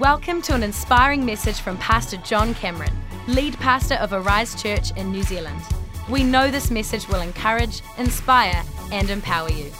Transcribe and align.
Welcome 0.00 0.42
to 0.42 0.54
an 0.54 0.62
inspiring 0.62 1.24
message 1.24 1.60
from 1.60 1.78
Pastor 1.78 2.18
John 2.18 2.52
Cameron, 2.52 2.92
lead 3.28 3.56
pastor 3.58 3.94
of 3.94 4.12
Arise 4.12 4.60
Church 4.60 4.90
in 4.90 5.10
New 5.10 5.22
Zealand. 5.22 5.58
We 6.10 6.22
know 6.22 6.50
this 6.50 6.70
message 6.70 7.08
will 7.08 7.22
encourage, 7.22 7.80
inspire, 7.96 8.62
and 8.92 9.08
empower 9.08 9.48
you. 9.48 9.72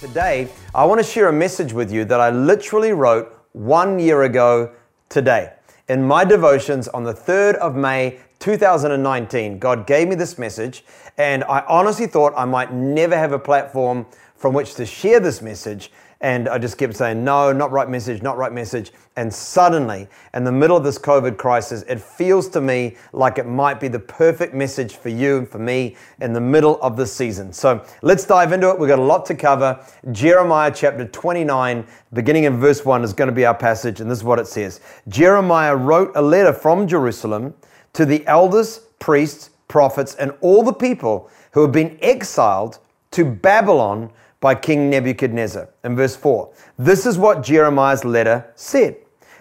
Today, 0.00 0.48
I 0.74 0.86
want 0.86 0.98
to 0.98 1.06
share 1.06 1.28
a 1.28 1.32
message 1.32 1.74
with 1.74 1.92
you 1.92 2.06
that 2.06 2.20
I 2.20 2.30
literally 2.30 2.92
wrote 2.92 3.36
one 3.52 3.98
year 3.98 4.22
ago 4.22 4.72
today. 5.10 5.52
In 5.90 6.02
my 6.02 6.24
devotions 6.24 6.88
on 6.88 7.04
the 7.04 7.12
3rd 7.12 7.56
of 7.56 7.76
May 7.76 8.18
2019, 8.38 9.58
God 9.58 9.86
gave 9.86 10.08
me 10.08 10.14
this 10.14 10.38
message, 10.38 10.86
and 11.18 11.44
I 11.44 11.64
honestly 11.68 12.06
thought 12.06 12.32
I 12.34 12.46
might 12.46 12.72
never 12.72 13.14
have 13.14 13.32
a 13.32 13.38
platform 13.38 14.06
from 14.36 14.54
which 14.54 14.74
to 14.76 14.86
share 14.86 15.20
this 15.20 15.42
message. 15.42 15.92
And 16.22 16.48
I 16.48 16.56
just 16.56 16.78
kept 16.78 16.94
saying, 16.94 17.24
no, 17.24 17.52
not 17.52 17.72
right 17.72 17.90
message, 17.90 18.22
not 18.22 18.36
right 18.36 18.52
message. 18.52 18.92
And 19.16 19.34
suddenly, 19.34 20.06
in 20.34 20.44
the 20.44 20.52
middle 20.52 20.76
of 20.76 20.84
this 20.84 20.96
COVID 20.96 21.36
crisis, 21.36 21.82
it 21.88 22.00
feels 22.00 22.48
to 22.50 22.60
me 22.60 22.96
like 23.12 23.38
it 23.38 23.46
might 23.46 23.80
be 23.80 23.88
the 23.88 23.98
perfect 23.98 24.54
message 24.54 24.94
for 24.94 25.08
you 25.08 25.38
and 25.38 25.48
for 25.48 25.58
me 25.58 25.96
in 26.20 26.32
the 26.32 26.40
middle 26.40 26.80
of 26.80 26.96
this 26.96 27.12
season. 27.12 27.52
So 27.52 27.84
let's 28.02 28.24
dive 28.24 28.52
into 28.52 28.70
it. 28.70 28.78
We've 28.78 28.88
got 28.88 29.00
a 29.00 29.02
lot 29.02 29.26
to 29.26 29.34
cover. 29.34 29.84
Jeremiah 30.12 30.70
chapter 30.72 31.06
29, 31.06 31.84
beginning 32.12 32.44
in 32.44 32.56
verse 32.56 32.84
1, 32.84 33.02
is 33.02 33.12
going 33.12 33.28
to 33.28 33.34
be 33.34 33.44
our 33.44 33.54
passage. 33.54 34.00
And 34.00 34.08
this 34.08 34.18
is 34.18 34.24
what 34.24 34.38
it 34.38 34.46
says 34.46 34.80
Jeremiah 35.08 35.74
wrote 35.74 36.12
a 36.14 36.22
letter 36.22 36.52
from 36.52 36.86
Jerusalem 36.86 37.52
to 37.94 38.06
the 38.06 38.24
elders, 38.28 38.78
priests, 39.00 39.50
prophets, 39.66 40.14
and 40.14 40.32
all 40.40 40.62
the 40.62 40.72
people 40.72 41.28
who 41.50 41.62
have 41.62 41.72
been 41.72 41.98
exiled 42.00 42.78
to 43.10 43.24
Babylon 43.24 44.12
by 44.42 44.56
King 44.56 44.90
Nebuchadnezzar. 44.90 45.68
In 45.84 45.94
verse 45.94 46.16
4, 46.16 46.50
this 46.76 47.06
is 47.06 47.16
what 47.16 47.44
Jeremiah's 47.44 48.04
letter 48.04 48.50
said. 48.56 48.96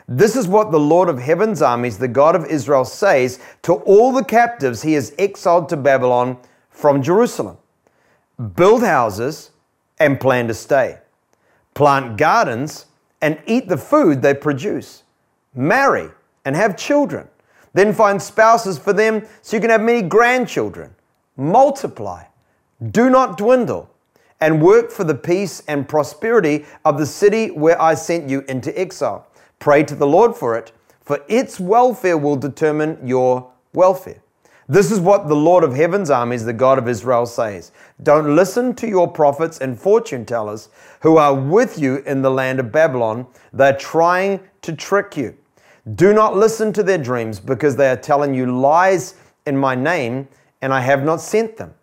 This 0.08 0.36
is 0.36 0.48
what 0.48 0.72
the 0.72 0.80
Lord 0.80 1.10
of 1.10 1.18
heaven's 1.20 1.62
armies, 1.62 1.98
the 1.98 2.08
God 2.08 2.36
of 2.36 2.46
Israel, 2.46 2.86
says 2.86 3.40
to 3.64 3.74
all 3.74 4.14
the 4.14 4.24
captives 4.24 4.84
he 4.84 4.94
has 4.94 5.14
exiled 5.18 5.70
to 5.70 5.78
Babylon 5.78 6.38
from 6.70 7.02
Jerusalem. 7.02 7.58
Build 8.56 8.84
houses 8.84 9.50
and 10.00 10.20
plan 10.20 10.48
to 10.48 10.54
stay, 10.54 11.00
plant 11.74 12.18
gardens 12.18 12.86
and 13.22 13.42
eat 13.48 13.70
the 13.70 13.78
food 13.78 14.22
they 14.22 14.36
produce, 14.36 15.04
marry 15.56 16.10
and 16.46 16.56
have 16.56 16.78
children, 16.78 17.28
then 17.74 17.92
find 17.92 18.22
spouses 18.22 18.78
for 18.78 18.94
them 18.94 19.26
so 19.42 19.58
you 19.58 19.62
can 19.62 19.72
have 19.72 19.82
many 19.82 20.04
grandchildren, 20.04 20.94
multiply, 21.38 22.24
do 22.92 23.10
not 23.10 23.38
dwindle 23.38 23.92
and 24.42 24.62
work 24.62 24.92
for 24.92 25.04
the 25.04 25.16
peace 25.16 25.64
and 25.68 25.88
prosperity 25.88 26.66
of 26.84 26.98
the 26.98 27.06
city 27.06 27.52
where 27.52 27.82
I 27.82 27.94
sent 27.94 28.30
you 28.30 28.44
into 28.50 28.78
exile. 28.78 29.28
Pray 29.60 29.84
to 29.84 29.96
the 29.96 30.08
Lord 30.08 30.36
for 30.36 30.58
it, 30.58 30.72
for 31.00 31.24
its 31.30 31.60
welfare 31.60 32.18
will 32.18 32.36
determine 32.36 32.98
your 33.08 33.52
welfare. 33.74 34.22
This 34.68 34.92
is 34.92 35.00
what 35.00 35.28
the 35.28 35.36
Lord 35.36 35.64
of 35.64 35.76
heaven's 35.76 36.10
armies, 36.10 36.46
the 36.46 36.54
God 36.54 36.78
of 36.78 36.88
Israel, 36.88 37.26
says 37.26 37.72
Don't 38.04 38.36
listen 38.36 38.74
to 38.76 38.88
your 38.88 39.08
prophets 39.08 39.60
and 39.60 39.78
fortune 39.80 40.26
tellers 40.26 40.70
who 41.02 41.18
are 41.18 41.36
with 41.36 41.78
you 41.78 41.98
in 42.06 42.22
the 42.22 42.32
land 42.32 42.60
of 42.60 42.72
Babylon. 42.72 43.28
They're 43.54 43.78
trying 43.78 44.40
to 44.62 44.74
trick 44.74 45.18
you. 45.18 45.36
Do 45.96 46.14
not 46.14 46.38
listen 46.38 46.72
to 46.74 46.84
their 46.84 46.98
dreams 46.98 47.40
because 47.40 47.76
they 47.76 47.90
are 47.90 47.98
telling 47.98 48.34
you 48.34 48.46
lies 48.46 49.16
in 49.46 49.58
my 49.58 49.76
name, 49.76 50.28
and 50.62 50.74
I 50.74 50.80
have 50.80 51.04
not 51.04 51.20
sent 51.20 51.58
them. 51.58 51.74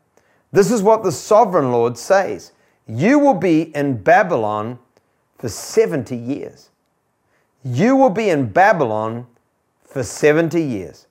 This 0.53 0.71
is 0.71 0.83
what 0.83 1.03
the 1.03 1.13
sovereign 1.13 1.73
Lord 1.73 1.99
says 1.99 2.53
You 2.87 3.19
will 3.19 3.35
be 3.35 3.75
in 3.75 4.03
Babylon 4.03 4.79
for 5.39 5.49
70 5.49 6.17
years. 6.17 6.71
You 7.65 7.97
will 7.97 8.11
be 8.11 8.31
in 8.31 8.51
Babylon 8.51 9.27
for 9.85 10.03
70 10.03 10.63
years. 10.63 11.07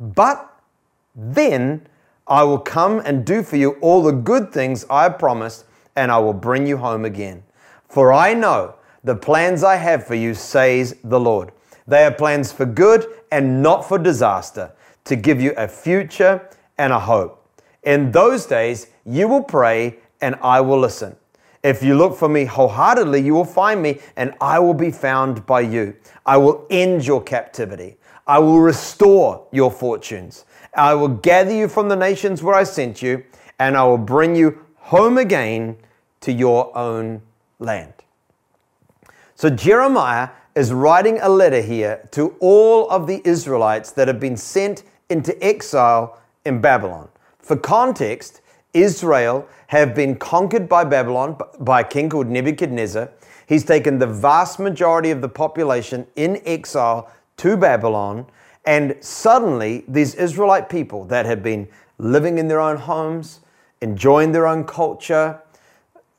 But 0.00 0.60
then 1.14 1.86
I 2.26 2.42
will 2.44 2.58
come 2.58 3.00
and 3.00 3.24
do 3.24 3.42
for 3.42 3.56
you 3.56 3.72
all 3.80 4.02
the 4.02 4.12
good 4.12 4.52
things 4.52 4.84
I 4.90 5.04
have 5.04 5.18
promised, 5.18 5.64
and 5.96 6.12
I 6.12 6.18
will 6.18 6.34
bring 6.34 6.66
you 6.66 6.76
home 6.76 7.04
again. 7.04 7.42
For 7.88 8.12
I 8.12 8.34
know 8.34 8.74
the 9.02 9.16
plans 9.16 9.64
I 9.64 9.76
have 9.76 10.06
for 10.06 10.14
you, 10.14 10.34
says 10.34 10.96
the 11.02 11.18
Lord. 11.18 11.52
They 11.86 12.04
are 12.04 12.12
plans 12.12 12.52
for 12.52 12.66
good 12.66 13.06
and 13.32 13.62
not 13.62 13.88
for 13.88 13.98
disaster, 13.98 14.72
to 15.04 15.16
give 15.16 15.40
you 15.40 15.54
a 15.56 15.66
future 15.66 16.48
and 16.76 16.92
a 16.92 17.00
hope. 17.00 17.37
In 17.82 18.12
those 18.12 18.46
days, 18.46 18.88
you 19.04 19.28
will 19.28 19.42
pray 19.42 19.98
and 20.20 20.36
I 20.42 20.60
will 20.60 20.78
listen. 20.78 21.16
If 21.62 21.82
you 21.82 21.96
look 21.96 22.16
for 22.16 22.28
me 22.28 22.44
wholeheartedly, 22.44 23.20
you 23.20 23.34
will 23.34 23.44
find 23.44 23.82
me 23.82 24.00
and 24.16 24.34
I 24.40 24.58
will 24.58 24.74
be 24.74 24.90
found 24.90 25.44
by 25.46 25.60
you. 25.60 25.96
I 26.24 26.36
will 26.36 26.66
end 26.70 27.06
your 27.06 27.22
captivity. 27.22 27.96
I 28.26 28.38
will 28.38 28.60
restore 28.60 29.46
your 29.52 29.70
fortunes. 29.70 30.44
I 30.74 30.94
will 30.94 31.08
gather 31.08 31.52
you 31.52 31.66
from 31.66 31.88
the 31.88 31.96
nations 31.96 32.42
where 32.42 32.54
I 32.54 32.64
sent 32.64 33.02
you 33.02 33.24
and 33.58 33.76
I 33.76 33.84
will 33.84 33.98
bring 33.98 34.36
you 34.36 34.64
home 34.76 35.18
again 35.18 35.76
to 36.20 36.32
your 36.32 36.76
own 36.76 37.22
land. 37.58 37.92
So 39.34 39.50
Jeremiah 39.50 40.30
is 40.54 40.72
writing 40.72 41.18
a 41.20 41.28
letter 41.28 41.62
here 41.62 42.08
to 42.12 42.34
all 42.40 42.88
of 42.90 43.06
the 43.06 43.22
Israelites 43.24 43.92
that 43.92 44.08
have 44.08 44.20
been 44.20 44.36
sent 44.36 44.82
into 45.08 45.42
exile 45.44 46.18
in 46.44 46.60
Babylon. 46.60 47.08
For 47.48 47.56
context, 47.56 48.42
Israel 48.74 49.48
have 49.68 49.94
been 49.94 50.16
conquered 50.16 50.68
by 50.68 50.84
Babylon 50.84 51.38
by 51.58 51.80
a 51.80 51.84
king 51.84 52.10
called 52.10 52.26
Nebuchadnezzar. 52.26 53.10
He's 53.46 53.64
taken 53.64 53.98
the 53.98 54.06
vast 54.06 54.58
majority 54.58 55.10
of 55.10 55.22
the 55.22 55.30
population 55.30 56.06
in 56.14 56.42
exile 56.44 57.10
to 57.38 57.56
Babylon, 57.56 58.26
and 58.66 58.96
suddenly 59.00 59.86
these 59.88 60.14
Israelite 60.14 60.68
people 60.68 61.06
that 61.06 61.24
had 61.24 61.42
been 61.42 61.66
living 61.96 62.36
in 62.36 62.48
their 62.48 62.60
own 62.60 62.76
homes, 62.76 63.40
enjoying 63.80 64.32
their 64.32 64.46
own 64.46 64.64
culture, 64.64 65.40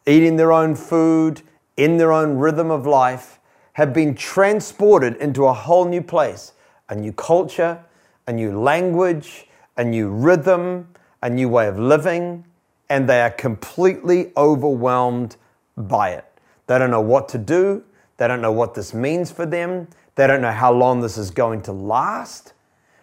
eating 0.07 0.35
their 0.35 0.51
own 0.51 0.73
food, 0.73 1.43
in 1.77 1.97
their 1.97 2.11
own 2.11 2.39
rhythm 2.39 2.71
of 2.71 2.87
life, 2.87 3.39
have 3.73 3.93
been 3.93 4.15
transported 4.15 5.15
into 5.17 5.45
a 5.45 5.53
whole 5.53 5.85
new 5.85 6.01
place, 6.01 6.53
a 6.89 6.95
new 6.95 7.13
culture, 7.13 7.85
a 8.25 8.33
new 8.33 8.59
language, 8.59 9.45
a 9.77 9.83
new 9.83 10.09
rhythm, 10.09 10.87
a 11.21 11.29
new 11.29 11.49
way 11.49 11.67
of 11.67 11.77
living, 11.77 12.45
and 12.89 13.07
they 13.07 13.21
are 13.21 13.31
completely 13.31 14.31
overwhelmed 14.35 15.35
by 15.77 16.11
it. 16.11 16.25
They 16.67 16.77
don't 16.77 16.91
know 16.91 17.01
what 17.01 17.29
to 17.29 17.37
do, 17.37 17.83
they 18.17 18.27
don't 18.27 18.41
know 18.41 18.51
what 18.51 18.73
this 18.73 18.93
means 18.93 19.31
for 19.31 19.45
them, 19.45 19.87
they 20.15 20.27
don't 20.27 20.41
know 20.41 20.51
how 20.51 20.73
long 20.73 21.01
this 21.01 21.17
is 21.17 21.31
going 21.31 21.61
to 21.63 21.71
last. 21.71 22.53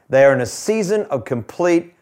They 0.08 0.24
are 0.24 0.32
in 0.32 0.40
a 0.40 0.46
season 0.46 1.02
of 1.06 1.24
complete 1.24 1.94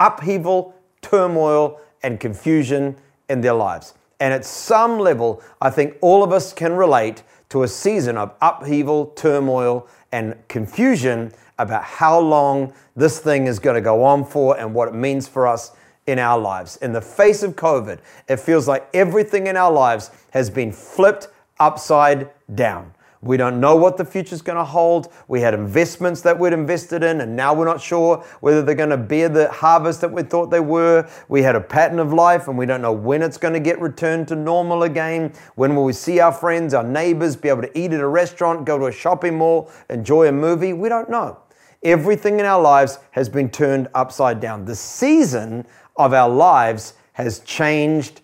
upheaval, 0.00 0.74
turmoil, 1.02 1.80
and 2.02 2.20
confusion 2.20 2.96
in 3.28 3.40
their 3.40 3.54
lives. 3.54 3.94
And 4.20 4.32
at 4.32 4.44
some 4.44 4.98
level, 4.98 5.42
I 5.60 5.70
think 5.70 5.96
all 6.00 6.22
of 6.22 6.32
us 6.32 6.52
can 6.52 6.72
relate 6.72 7.22
to 7.50 7.62
a 7.62 7.68
season 7.68 8.16
of 8.16 8.32
upheaval, 8.40 9.06
turmoil, 9.16 9.86
and 10.12 10.36
confusion 10.48 11.32
about 11.58 11.84
how 11.84 12.18
long 12.18 12.72
this 12.94 13.18
thing 13.18 13.46
is 13.46 13.58
going 13.58 13.74
to 13.74 13.80
go 13.80 14.04
on 14.04 14.24
for 14.24 14.58
and 14.58 14.74
what 14.74 14.88
it 14.88 14.94
means 14.94 15.26
for 15.28 15.46
us 15.46 15.72
in 16.06 16.18
our 16.18 16.38
lives. 16.38 16.76
In 16.78 16.92
the 16.92 17.00
face 17.00 17.42
of 17.42 17.56
COVID, 17.56 17.98
it 18.28 18.38
feels 18.38 18.68
like 18.68 18.88
everything 18.94 19.46
in 19.46 19.56
our 19.56 19.72
lives 19.72 20.10
has 20.30 20.50
been 20.50 20.72
flipped 20.72 21.28
upside 21.58 22.30
down. 22.54 22.92
We 23.22 23.36
don't 23.36 23.60
know 23.60 23.74
what 23.74 23.96
the 23.96 24.04
future's 24.04 24.42
going 24.42 24.58
to 24.58 24.64
hold. 24.64 25.12
We 25.26 25.40
had 25.40 25.54
investments 25.54 26.20
that 26.20 26.38
we'd 26.38 26.52
invested 26.52 27.02
in, 27.02 27.22
and 27.22 27.34
now 27.34 27.54
we're 27.54 27.64
not 27.64 27.80
sure 27.80 28.18
whether 28.40 28.62
they're 28.62 28.74
going 28.74 28.90
to 28.90 28.96
bear 28.96 29.28
the 29.28 29.50
harvest 29.50 30.00
that 30.02 30.12
we 30.12 30.22
thought 30.22 30.50
they 30.50 30.60
were. 30.60 31.08
We 31.28 31.42
had 31.42 31.56
a 31.56 31.60
pattern 31.60 31.98
of 31.98 32.12
life, 32.12 32.46
and 32.46 32.56
we 32.56 32.66
don't 32.66 32.82
know 32.82 32.92
when 32.92 33.22
it's 33.22 33.38
going 33.38 33.54
to 33.54 33.60
get 33.60 33.80
returned 33.80 34.28
to 34.28 34.36
normal 34.36 34.84
again. 34.84 35.32
When 35.56 35.74
will 35.74 35.84
we 35.84 35.92
see 35.92 36.20
our 36.20 36.30
friends, 36.30 36.72
our 36.72 36.84
neighbors, 36.84 37.34
be 37.36 37.48
able 37.48 37.62
to 37.62 37.78
eat 37.78 37.92
at 37.92 38.00
a 38.00 38.06
restaurant, 38.06 38.64
go 38.64 38.78
to 38.78 38.86
a 38.86 38.92
shopping 38.92 39.38
mall, 39.38 39.72
enjoy 39.90 40.28
a 40.28 40.32
movie? 40.32 40.72
We 40.72 40.88
don't 40.88 41.10
know. 41.10 41.38
Everything 41.82 42.40
in 42.40 42.46
our 42.46 42.60
lives 42.60 42.98
has 43.12 43.28
been 43.28 43.50
turned 43.50 43.88
upside 43.94 44.40
down. 44.40 44.64
The 44.64 44.76
season 44.76 45.66
of 45.96 46.12
our 46.12 46.28
lives 46.28 46.94
has 47.12 47.40
changed 47.40 48.20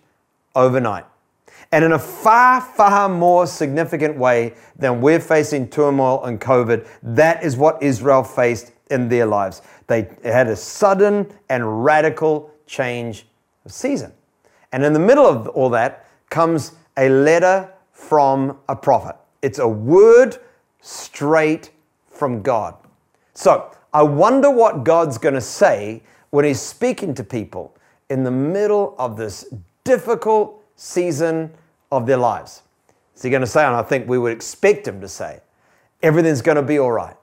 overnight. 0.55 1.05
And 1.71 1.83
in 1.83 1.93
a 1.93 1.99
far, 1.99 2.61
far 2.61 3.09
more 3.09 3.47
significant 3.47 4.15
way 4.15 4.53
than 4.75 5.01
we're 5.01 5.19
facing 5.19 5.69
turmoil 5.69 6.23
and 6.23 6.39
COVID, 6.39 6.87
that 7.01 7.43
is 7.43 7.57
what 7.57 7.81
Israel 7.81 8.23
faced 8.23 8.71
in 8.91 9.09
their 9.09 9.25
lives. 9.25 9.63
They 9.87 10.07
had 10.23 10.47
a 10.47 10.55
sudden 10.55 11.33
and 11.49 11.83
radical 11.83 12.51
change 12.67 13.25
of 13.65 13.71
season. 13.71 14.13
And 14.71 14.83
in 14.83 14.93
the 14.93 14.99
middle 14.99 15.25
of 15.25 15.47
all 15.49 15.69
that 15.71 16.05
comes 16.29 16.73
a 16.97 17.09
letter 17.09 17.71
from 17.91 18.59
a 18.69 18.75
prophet. 18.75 19.15
It's 19.41 19.59
a 19.59 19.67
word 19.67 20.37
straight 20.81 21.71
from 22.09 22.41
God. 22.41 22.75
So 23.33 23.71
I 23.93 24.03
wonder 24.03 24.49
what 24.49 24.83
God's 24.83 25.17
going 25.17 25.35
to 25.35 25.41
say 25.41 26.03
when 26.29 26.45
He's 26.45 26.61
speaking 26.61 27.13
to 27.15 27.23
people 27.23 27.75
in 28.09 28.23
the 28.23 28.31
middle 28.31 28.95
of 28.97 29.17
this 29.17 29.53
difficult 29.83 30.63
season 30.75 31.51
of 31.91 32.05
their 32.05 32.17
lives. 32.17 32.63
Is 33.15 33.21
he 33.21 33.29
going 33.29 33.41
to 33.41 33.47
say, 33.47 33.63
and 33.65 33.75
I 33.75 33.83
think 33.83 34.07
we 34.07 34.17
would 34.17 34.31
expect 34.31 34.87
him 34.87 35.01
to 35.01 35.07
say, 35.07 35.41
everything's 36.01 36.41
going 36.41 36.55
to 36.55 36.63
be 36.63 36.79
all 36.79 36.91
right. 36.91 37.15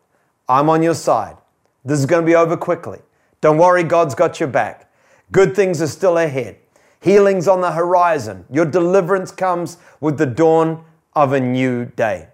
I'm 0.49 0.69
on 0.71 0.83
your 0.83 0.95
side. 0.95 1.37
This 1.85 1.99
is 1.99 2.07
going 2.07 2.23
to 2.23 2.27
be 2.27 2.35
over 2.35 2.57
quickly. 2.57 3.01
Don't 3.41 3.59
worry, 3.59 3.83
God's 3.83 4.15
got 4.15 4.39
your 4.39 4.49
back. 4.49 4.93
Good 5.33 5.57
things 5.57 5.81
are 5.81 5.87
still 5.87 6.19
ahead. 6.19 6.59
Healing's 7.01 7.49
on 7.49 7.61
the 7.61 7.73
horizon. 7.73 8.45
Your 8.51 8.67
deliverance 8.67 9.33
comes 9.33 9.79
with 10.01 10.19
the 10.19 10.27
dawn 10.27 10.85
of 11.15 11.33
a 11.33 11.41
new 11.41 11.87
day. 11.87 12.29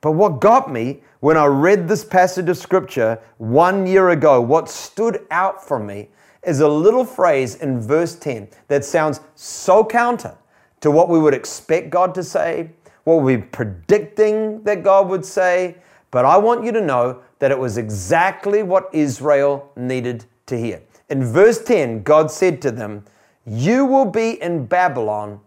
But 0.00 0.12
what 0.12 0.40
got 0.40 0.72
me 0.72 1.02
when 1.22 1.36
I 1.36 1.46
read 1.46 1.86
this 1.86 2.04
passage 2.04 2.48
of 2.48 2.58
scripture 2.58 3.16
one 3.38 3.86
year 3.86 4.10
ago, 4.10 4.40
what 4.40 4.68
stood 4.68 5.24
out 5.30 5.64
for 5.64 5.78
me 5.78 6.08
is 6.42 6.58
a 6.58 6.66
little 6.66 7.04
phrase 7.04 7.54
in 7.54 7.80
verse 7.80 8.16
10 8.16 8.48
that 8.66 8.84
sounds 8.84 9.20
so 9.36 9.84
counter 9.84 10.36
to 10.80 10.90
what 10.90 11.08
we 11.08 11.20
would 11.20 11.32
expect 11.32 11.90
God 11.90 12.12
to 12.16 12.24
say, 12.24 12.70
what 13.04 13.22
we're 13.22 13.38
predicting 13.38 14.64
that 14.64 14.82
God 14.82 15.08
would 15.10 15.24
say. 15.24 15.76
But 16.10 16.24
I 16.24 16.38
want 16.38 16.64
you 16.64 16.72
to 16.72 16.80
know 16.80 17.22
that 17.38 17.52
it 17.52 17.58
was 17.58 17.78
exactly 17.78 18.64
what 18.64 18.90
Israel 18.92 19.70
needed 19.76 20.24
to 20.46 20.58
hear. 20.58 20.82
In 21.08 21.22
verse 21.24 21.62
10, 21.62 22.02
God 22.02 22.32
said 22.32 22.60
to 22.62 22.72
them, 22.72 23.04
You 23.46 23.84
will 23.84 24.06
be 24.06 24.42
in 24.42 24.66
Babylon 24.66 25.38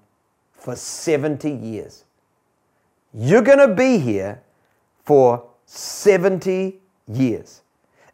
for 0.54 0.78
70 0.78 1.52
years. 1.52 2.06
You're 3.14 3.42
going 3.42 3.60
to 3.60 3.76
be 3.76 3.98
here 3.98 4.42
for 5.04 5.50
70 5.76 6.80
years. 7.08 7.62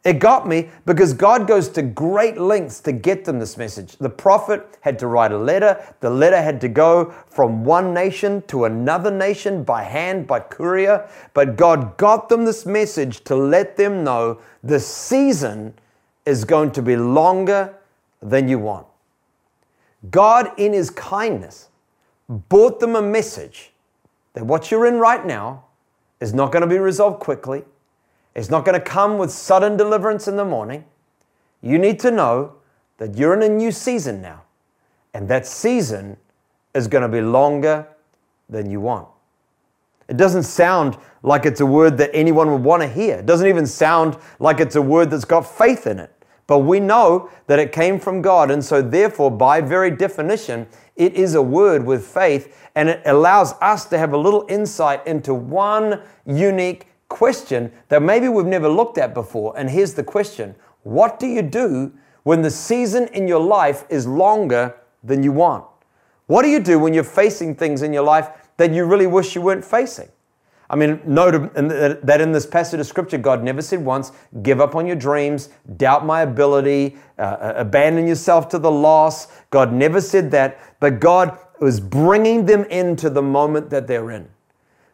It 0.04 0.14
got 0.14 0.48
me 0.48 0.70
because 0.88 1.14
God 1.14 1.48
goes 1.48 1.70
to 1.70 1.84
great 1.84 2.40
lengths 2.40 2.80
to 2.82 2.92
get 2.92 3.24
them 3.24 3.38
this 3.38 3.56
message. 3.56 3.98
The 3.98 4.10
prophet 4.10 4.80
had 4.82 4.98
to 5.00 5.08
write 5.08 5.32
a 5.32 5.38
letter. 5.38 5.80
The 6.00 6.10
letter 6.10 6.42
had 6.42 6.60
to 6.62 6.68
go 6.68 7.14
from 7.28 7.64
one 7.64 7.94
nation 7.94 8.42
to 8.48 8.66
another 8.66 9.12
nation 9.12 9.64
by 9.64 9.84
hand, 9.84 10.26
by 10.26 10.40
courier. 10.40 11.08
But 11.36 11.56
God 11.56 11.98
got 11.98 12.30
them 12.30 12.46
this 12.46 12.66
message 12.66 13.24
to 13.26 13.36
let 13.36 13.78
them 13.78 14.04
know 14.04 14.42
the 14.64 14.80
season 14.80 15.76
is 16.26 16.46
going 16.46 16.72
to 16.72 16.82
be 16.82 16.96
longer 16.96 17.76
than 18.24 18.48
you 18.48 18.58
want. 18.58 18.88
God, 20.10 20.52
in 20.58 20.74
His 20.74 20.90
kindness, 20.90 21.70
brought 22.28 22.80
them 22.80 22.96
a 22.96 23.04
message 23.04 23.72
that 24.34 24.46
what 24.46 24.72
you're 24.72 24.88
in 24.88 24.98
right 25.00 25.24
now 25.24 25.66
is 26.22 26.34
not 26.34 26.54
going 26.54 26.62
to 26.62 26.68
be 26.68 26.78
resolved 26.78 27.20
quickly. 27.20 27.64
It's 28.34 28.50
not 28.50 28.64
going 28.64 28.80
to 28.80 28.86
come 28.86 29.18
with 29.18 29.32
sudden 29.32 29.76
deliverance 29.76 30.28
in 30.28 30.38
the 30.38 30.46
morning. 30.46 30.86
You 31.62 31.78
need 31.78 32.00
to 32.00 32.12
know 32.12 32.54
that 32.98 33.18
you're 33.18 33.34
in 33.34 33.42
a 33.42 33.50
new 33.50 33.72
season 33.72 34.22
now, 34.22 34.44
and 35.14 35.28
that 35.28 35.46
season 35.46 36.16
is 36.74 36.88
going 36.88 37.02
to 37.02 37.10
be 37.10 37.20
longer 37.20 37.88
than 38.48 38.70
you 38.70 38.80
want. 38.80 39.08
It 40.08 40.18
doesn't 40.18 40.44
sound 40.44 40.98
like 41.24 41.46
it's 41.46 41.62
a 41.62 41.66
word 41.66 41.98
that 41.98 42.12
anyone 42.14 42.52
would 42.52 42.64
want 42.64 42.82
to 42.82 42.88
hear. 42.88 43.18
It 43.18 43.26
doesn't 43.26 43.48
even 43.48 43.66
sound 43.66 44.18
like 44.40 44.60
it's 44.60 44.76
a 44.76 44.82
word 44.82 45.10
that's 45.10 45.26
got 45.26 45.42
faith 45.42 45.88
in 45.88 46.00
it. 46.00 46.12
But 46.48 46.60
we 46.60 46.80
know 46.80 47.30
that 47.48 47.60
it 47.60 47.72
came 47.72 48.00
from 48.00 48.22
God, 48.22 48.52
and 48.52 48.64
so 48.64 48.82
therefore, 48.82 49.32
by 49.32 49.62
very 49.62 49.90
definition, 49.90 50.68
it 51.02 51.16
is 51.16 51.34
a 51.34 51.42
word 51.42 51.84
with 51.84 52.06
faith, 52.06 52.70
and 52.76 52.88
it 52.88 53.02
allows 53.06 53.54
us 53.54 53.86
to 53.86 53.98
have 53.98 54.14
a 54.14 54.18
little 54.18 54.46
insight 54.48 55.06
into 55.08 55.34
one 55.34 56.00
unique 56.28 56.86
question 57.10 57.72
that 57.90 58.04
maybe 58.04 58.30
we've 58.30 58.46
never 58.46 58.70
looked 58.70 59.00
at 59.00 59.16
before. 59.16 59.58
And 59.58 59.68
here's 59.68 59.96
the 59.96 60.04
question 60.04 60.54
What 60.84 61.20
do 61.20 61.26
you 61.26 61.42
do 61.42 61.92
when 62.22 62.44
the 62.44 62.52
season 62.52 63.08
in 63.14 63.28
your 63.28 63.40
life 63.40 63.84
is 63.90 64.06
longer 64.06 64.76
than 65.04 65.24
you 65.24 65.32
want? 65.32 65.66
What 66.28 66.44
do 66.44 66.50
you 66.50 66.60
do 66.60 66.78
when 66.78 66.94
you're 66.94 67.04
facing 67.04 67.56
things 67.56 67.82
in 67.82 67.94
your 67.94 68.04
life 68.04 68.30
that 68.58 68.72
you 68.72 68.86
really 68.86 69.08
wish 69.08 69.34
you 69.34 69.42
weren't 69.42 69.66
facing? 69.66 70.10
I 70.72 70.78
mean, 70.78 71.02
note 71.06 71.54
that 71.54 72.22
in 72.22 72.32
this 72.32 72.46
passage 72.46 72.80
of 72.80 72.88
scripture, 72.88 73.18
God 73.18 73.44
never 73.44 73.62
said 73.62 73.84
once, 73.84 74.14
give 74.42 74.62
up 74.62 74.74
on 74.74 74.88
your 74.88 74.96
dreams, 74.96 75.50
doubt 75.76 76.06
my 76.06 76.22
ability, 76.22 76.96
uh, 77.20 77.22
uh 77.22 77.54
abandon 77.58 78.08
yourself 78.08 78.48
to 78.50 78.58
the 78.58 78.72
loss. 78.72 79.28
God 79.50 79.74
never 79.74 80.00
said 80.00 80.32
that, 80.32 80.60
but 80.80 81.02
God 81.02 81.38
was 81.60 81.82
bringing 81.82 82.46
them 82.46 82.64
into 82.66 83.10
the 83.10 83.22
moment 83.22 83.70
that 83.70 83.86
they're 83.86 84.12
in. 84.12 84.30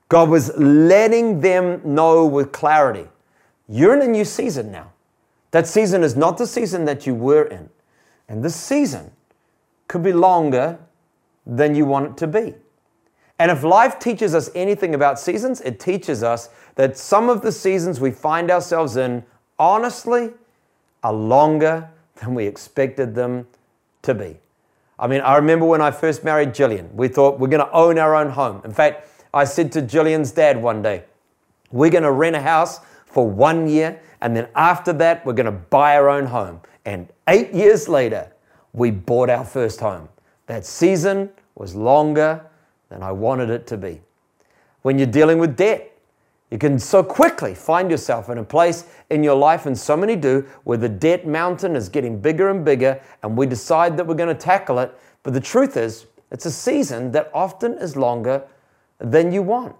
God 0.09 0.29
was 0.29 0.57
letting 0.57 1.41
them 1.41 1.79
know 1.83 2.25
with 2.25 2.51
clarity 2.51 3.07
you're 3.69 3.93
in 3.93 4.01
a 4.01 4.11
new 4.11 4.25
season 4.25 4.71
now. 4.71 4.93
That 5.51 5.67
season 5.67 6.03
is 6.03 6.15
not 6.15 6.37
the 6.37 6.47
season 6.47 6.85
that 6.85 7.05
you 7.05 7.13
were 7.13 7.43
in. 7.43 7.69
And 8.29 8.43
this 8.43 8.55
season 8.55 9.11
could 9.87 10.03
be 10.03 10.13
longer 10.13 10.79
than 11.45 11.75
you 11.75 11.85
want 11.85 12.11
it 12.11 12.17
to 12.17 12.27
be. 12.27 12.55
And 13.39 13.51
if 13.51 13.63
life 13.63 13.99
teaches 13.99 14.33
us 14.33 14.49
anything 14.55 14.95
about 14.95 15.19
seasons, 15.19 15.61
it 15.61 15.79
teaches 15.79 16.23
us 16.23 16.49
that 16.75 16.97
some 16.97 17.29
of 17.29 17.41
the 17.41 17.51
seasons 17.51 17.99
we 17.99 18.11
find 18.11 18.49
ourselves 18.49 18.97
in, 18.97 19.23
honestly, 19.59 20.31
are 21.03 21.13
longer 21.13 21.89
than 22.15 22.33
we 22.33 22.47
expected 22.47 23.13
them 23.13 23.47
to 24.01 24.13
be. 24.15 24.37
I 24.99 25.05
mean, 25.05 25.21
I 25.21 25.35
remember 25.35 25.65
when 25.65 25.81
I 25.81 25.91
first 25.91 26.23
married 26.23 26.49
Jillian, 26.49 26.91
we 26.93 27.07
thought 27.07 27.39
we're 27.39 27.49
going 27.49 27.65
to 27.65 27.71
own 27.71 27.99
our 27.99 28.15
own 28.15 28.31
home. 28.31 28.61
In 28.65 28.73
fact, 28.73 29.07
I 29.33 29.43
said 29.43 29.71
to 29.73 29.81
Jillian's 29.81 30.31
dad 30.31 30.59
one 30.59 30.81
day, 30.81 31.03
We're 31.71 31.91
going 31.91 32.03
to 32.03 32.11
rent 32.11 32.35
a 32.35 32.41
house 32.41 32.79
for 33.05 33.29
one 33.29 33.67
year, 33.67 33.99
and 34.21 34.35
then 34.35 34.47
after 34.55 34.93
that, 34.93 35.23
we're 35.25 35.33
going 35.33 35.45
to 35.45 35.51
buy 35.51 35.95
our 35.95 36.09
own 36.09 36.25
home. 36.25 36.61
And 36.85 37.09
eight 37.27 37.53
years 37.53 37.87
later, 37.87 38.31
we 38.73 38.89
bought 38.89 39.29
our 39.29 39.45
first 39.45 39.79
home. 39.79 40.09
That 40.47 40.65
season 40.65 41.29
was 41.55 41.75
longer 41.75 42.43
than 42.89 43.03
I 43.03 43.11
wanted 43.11 43.49
it 43.49 43.67
to 43.67 43.77
be. 43.77 44.01
When 44.81 44.97
you're 44.97 45.07
dealing 45.07 45.39
with 45.39 45.55
debt, 45.55 45.91
you 46.49 46.57
can 46.57 46.79
so 46.79 47.03
quickly 47.03 47.53
find 47.53 47.91
yourself 47.91 48.29
in 48.29 48.37
a 48.37 48.43
place 48.43 48.85
in 49.09 49.23
your 49.23 49.35
life, 49.35 49.65
and 49.65 49.77
so 49.77 49.97
many 49.97 50.15
do, 50.15 50.45
where 50.63 50.77
the 50.77 50.87
debt 50.87 51.27
mountain 51.27 51.75
is 51.75 51.89
getting 51.89 52.21
bigger 52.21 52.49
and 52.49 52.63
bigger, 52.63 53.01
and 53.21 53.37
we 53.37 53.45
decide 53.45 53.97
that 53.97 54.07
we're 54.07 54.15
going 54.15 54.33
to 54.33 54.41
tackle 54.41 54.79
it. 54.79 54.93
But 55.23 55.33
the 55.33 55.41
truth 55.41 55.75
is, 55.75 56.05
it's 56.31 56.45
a 56.45 56.51
season 56.51 57.11
that 57.11 57.29
often 57.33 57.73
is 57.73 57.97
longer 57.97 58.43
than 58.99 59.31
you 59.31 59.41
want. 59.41 59.75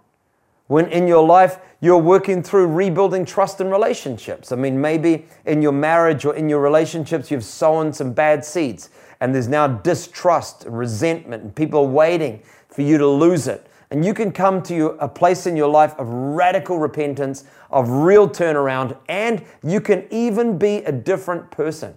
When 0.67 0.87
in 0.87 1.07
your 1.07 1.25
life 1.25 1.59
you're 1.79 1.97
working 1.97 2.41
through 2.41 2.67
rebuilding 2.67 3.23
trust 3.23 3.61
and 3.61 3.71
relationships. 3.71 4.51
I 4.51 4.55
mean, 4.55 4.79
maybe 4.79 5.25
in 5.45 5.61
your 5.61 5.71
marriage 5.71 6.25
or 6.25 6.35
in 6.35 6.49
your 6.49 6.59
relationships, 6.59 7.29
you've 7.29 7.43
sown 7.43 7.93
some 7.93 8.13
bad 8.13 8.43
seeds 8.43 8.89
and 9.19 9.33
there's 9.33 9.47
now 9.47 9.67
distrust, 9.67 10.65
resentment, 10.67 11.43
and 11.43 11.55
people 11.55 11.87
waiting 11.87 12.41
for 12.77 12.83
you 12.83 12.99
to 12.99 13.07
lose 13.07 13.47
it. 13.47 13.65
And 13.89 14.05
you 14.05 14.13
can 14.13 14.31
come 14.31 14.61
to 14.63 14.89
a 14.99 15.07
place 15.07 15.47
in 15.47 15.57
your 15.57 15.67
life 15.67 15.95
of 15.97 16.07
radical 16.07 16.77
repentance, 16.77 17.43
of 17.71 17.89
real 17.89 18.29
turnaround, 18.29 18.95
and 19.09 19.43
you 19.63 19.81
can 19.81 20.05
even 20.11 20.59
be 20.59 20.83
a 20.83 20.91
different 20.91 21.49
person. 21.49 21.95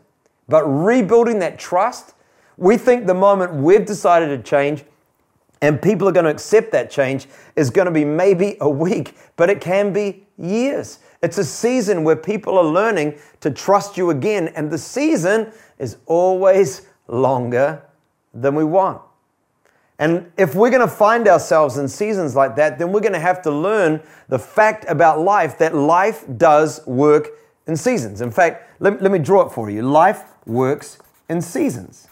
But 0.48 0.64
rebuilding 0.64 1.38
that 1.40 1.58
trust, 1.58 2.14
we 2.56 2.78
think 2.78 3.06
the 3.06 3.12
moment 3.12 3.52
we've 3.52 3.84
decided 3.84 4.28
to 4.28 4.42
change, 4.42 4.84
and 5.60 5.82
people 5.82 6.08
are 6.08 6.12
going 6.12 6.24
to 6.24 6.30
accept 6.30 6.72
that 6.72 6.90
change 6.90 7.26
is 7.56 7.68
going 7.68 7.84
to 7.84 7.92
be 7.92 8.06
maybe 8.06 8.56
a 8.62 8.70
week, 8.70 9.18
but 9.36 9.50
it 9.50 9.60
can 9.60 9.92
be 9.92 10.24
years. 10.38 11.00
It's 11.22 11.36
a 11.36 11.44
season 11.44 12.04
where 12.04 12.16
people 12.16 12.56
are 12.56 12.64
learning 12.64 13.18
to 13.40 13.50
trust 13.50 13.98
you 13.98 14.08
again, 14.08 14.48
and 14.56 14.70
the 14.70 14.78
season 14.78 15.52
is 15.78 15.98
always 16.06 16.88
longer 17.06 17.82
than 18.32 18.54
we 18.54 18.64
want. 18.64 19.02
And 20.00 20.32
if 20.38 20.54
we're 20.54 20.70
going 20.70 20.80
to 20.80 20.88
find 20.88 21.28
ourselves 21.28 21.76
in 21.76 21.86
seasons 21.86 22.34
like 22.34 22.56
that, 22.56 22.78
then 22.78 22.90
we're 22.90 23.00
going 23.00 23.12
to 23.12 23.20
have 23.20 23.42
to 23.42 23.50
learn 23.50 24.00
the 24.28 24.38
fact 24.38 24.86
about 24.88 25.20
life 25.20 25.58
that 25.58 25.74
life 25.74 26.24
does 26.38 26.84
work 26.86 27.28
in 27.66 27.76
seasons. 27.76 28.22
In 28.22 28.30
fact, 28.30 28.80
let, 28.80 29.02
let 29.02 29.12
me 29.12 29.18
draw 29.18 29.42
it 29.46 29.52
for 29.52 29.68
you. 29.68 29.82
Life 29.82 30.24
works 30.46 30.98
in 31.28 31.42
seasons. 31.42 32.08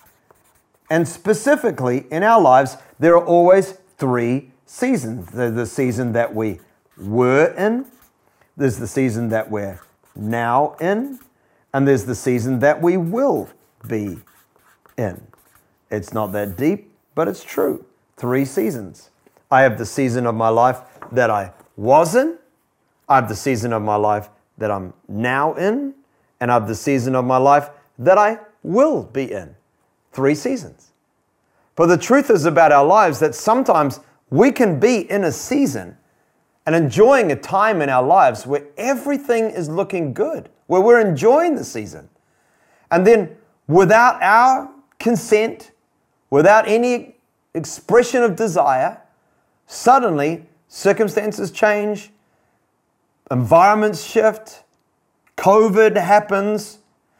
And 0.91 1.09
specifically 1.09 2.05
in 2.11 2.23
our 2.23 2.39
lives, 2.39 2.77
there 2.99 3.17
are 3.17 3.25
always 3.25 3.79
three 3.97 4.53
seasons. 4.67 5.31
There's 5.31 5.55
the 5.55 5.65
season 5.65 6.13
that 6.13 6.35
we 6.35 6.61
were 6.99 7.55
in, 7.55 7.87
there's 8.55 8.77
the 8.77 8.87
season 8.87 9.31
that 9.31 9.51
we're 9.51 9.81
now 10.15 10.77
in, 10.79 11.21
and 11.73 11.89
there's 11.89 12.05
the 12.05 12.15
season 12.15 12.59
that 12.59 12.83
we 12.83 12.99
will 12.99 13.49
be 13.87 14.19
in. 14.99 15.27
It's 15.91 16.13
not 16.13 16.33
that 16.33 16.59
deep, 16.59 16.93
but 17.19 17.27
it's 17.27 17.43
true. 17.43 17.85
Three 18.17 18.45
seasons. 18.45 19.11
I 19.51 19.63
have 19.63 19.77
the 19.77 19.85
season 19.85 20.25
of 20.25 20.37
my 20.37 20.51
life 20.51 20.83
that 21.11 21.31
I 21.31 21.51
was 21.77 22.15
in, 22.15 22.39
I 23.09 23.17
have 23.17 23.29
the 23.29 23.35
season 23.35 23.73
of 23.73 23.83
my 23.83 23.97
life 23.97 24.29
that 24.57 24.71
I'm 24.71 24.95
now 25.09 25.55
in, 25.55 25.95
and 26.39 26.49
I 26.49 26.55
have 26.55 26.69
the 26.69 26.77
season 26.77 27.17
of 27.17 27.25
my 27.25 27.39
life 27.39 27.71
that 27.99 28.19
I 28.19 28.39
will 28.63 29.03
be 29.03 29.33
in. 29.33 29.57
Three 30.13 30.37
seasons. 30.37 30.93
But 31.75 31.87
the 31.87 31.99
truth 31.99 32.31
is 32.31 32.45
about 32.45 32.71
our 32.71 32.87
lives 32.87 33.19
that 33.19 33.35
sometimes 33.35 33.99
we 34.31 34.53
can 34.53 34.79
be 34.79 35.11
in 35.11 35.25
a 35.25 35.33
season 35.33 35.97
and 36.67 36.77
enjoying 36.77 37.33
a 37.33 37.37
time 37.37 37.83
in 37.83 37.89
our 37.89 38.05
lives 38.05 38.47
where 38.47 38.63
everything 38.77 39.47
is 39.47 39.69
looking 39.69 40.15
good, 40.15 40.51
where 40.69 40.81
we're 40.81 41.01
enjoying 41.01 41.57
the 41.57 41.65
season. 41.65 42.09
And 42.93 43.05
then 43.05 43.37
without 43.67 44.23
our 44.23 44.71
consent, 45.01 45.73
without 46.31 46.69
any 46.69 47.17
expression 47.55 48.23
of 48.23 48.37
desire, 48.37 49.01
suddenly 49.67 50.47
circumstances 50.69 51.51
change, 51.51 52.11
environments 53.31 54.05
shift, 54.05 54.65
COVID 55.37 55.97
happens. 55.97 56.79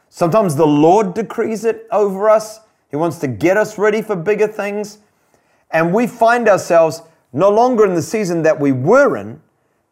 Sometimes 0.09 0.55
the 0.55 0.67
Lord 0.67 1.13
decrees 1.13 1.63
it 1.63 1.87
over 1.91 2.29
us. 2.29 2.59
He 2.89 2.95
wants 2.95 3.17
to 3.19 3.27
get 3.27 3.57
us 3.57 3.77
ready 3.77 4.01
for 4.01 4.15
bigger 4.15 4.47
things. 4.47 4.99
And 5.71 5.93
we 5.93 6.07
find 6.07 6.49
ourselves 6.49 7.01
no 7.31 7.49
longer 7.49 7.85
in 7.85 7.93
the 7.93 8.01
season 8.01 8.41
that 8.43 8.59
we 8.59 8.71
were 8.71 9.15
in, 9.15 9.41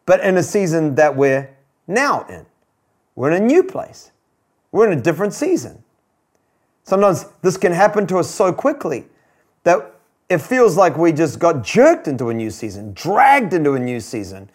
but 0.05 0.19
in 0.21 0.37
a 0.37 0.43
season 0.43 0.95
that 0.95 1.15
we're 1.15 1.55
now 1.87 2.25
in. 2.27 2.45
We're 3.15 3.31
in 3.31 3.43
a 3.43 3.45
new 3.45 3.63
place. 3.63 4.11
We're 4.71 4.91
in 4.91 4.97
a 4.97 5.01
different 5.01 5.33
season. 5.33 5.83
Sometimes 6.87 7.25
this 7.41 7.57
can 7.57 7.73
happen 7.73 8.07
to 8.07 8.17
us 8.17 8.33
so 8.33 8.53
quickly 8.53 9.07
that 9.63 9.93
it 10.29 10.37
feels 10.37 10.77
like 10.77 10.97
we 10.97 11.11
just 11.11 11.37
got 11.37 11.61
jerked 11.61 12.07
into 12.07 12.29
a 12.29 12.33
new 12.33 12.49
season, 12.49 12.93
dragged 12.93 13.53
into 13.53 13.73
a 13.73 13.79
new 13.79 13.99
season. 13.99 14.49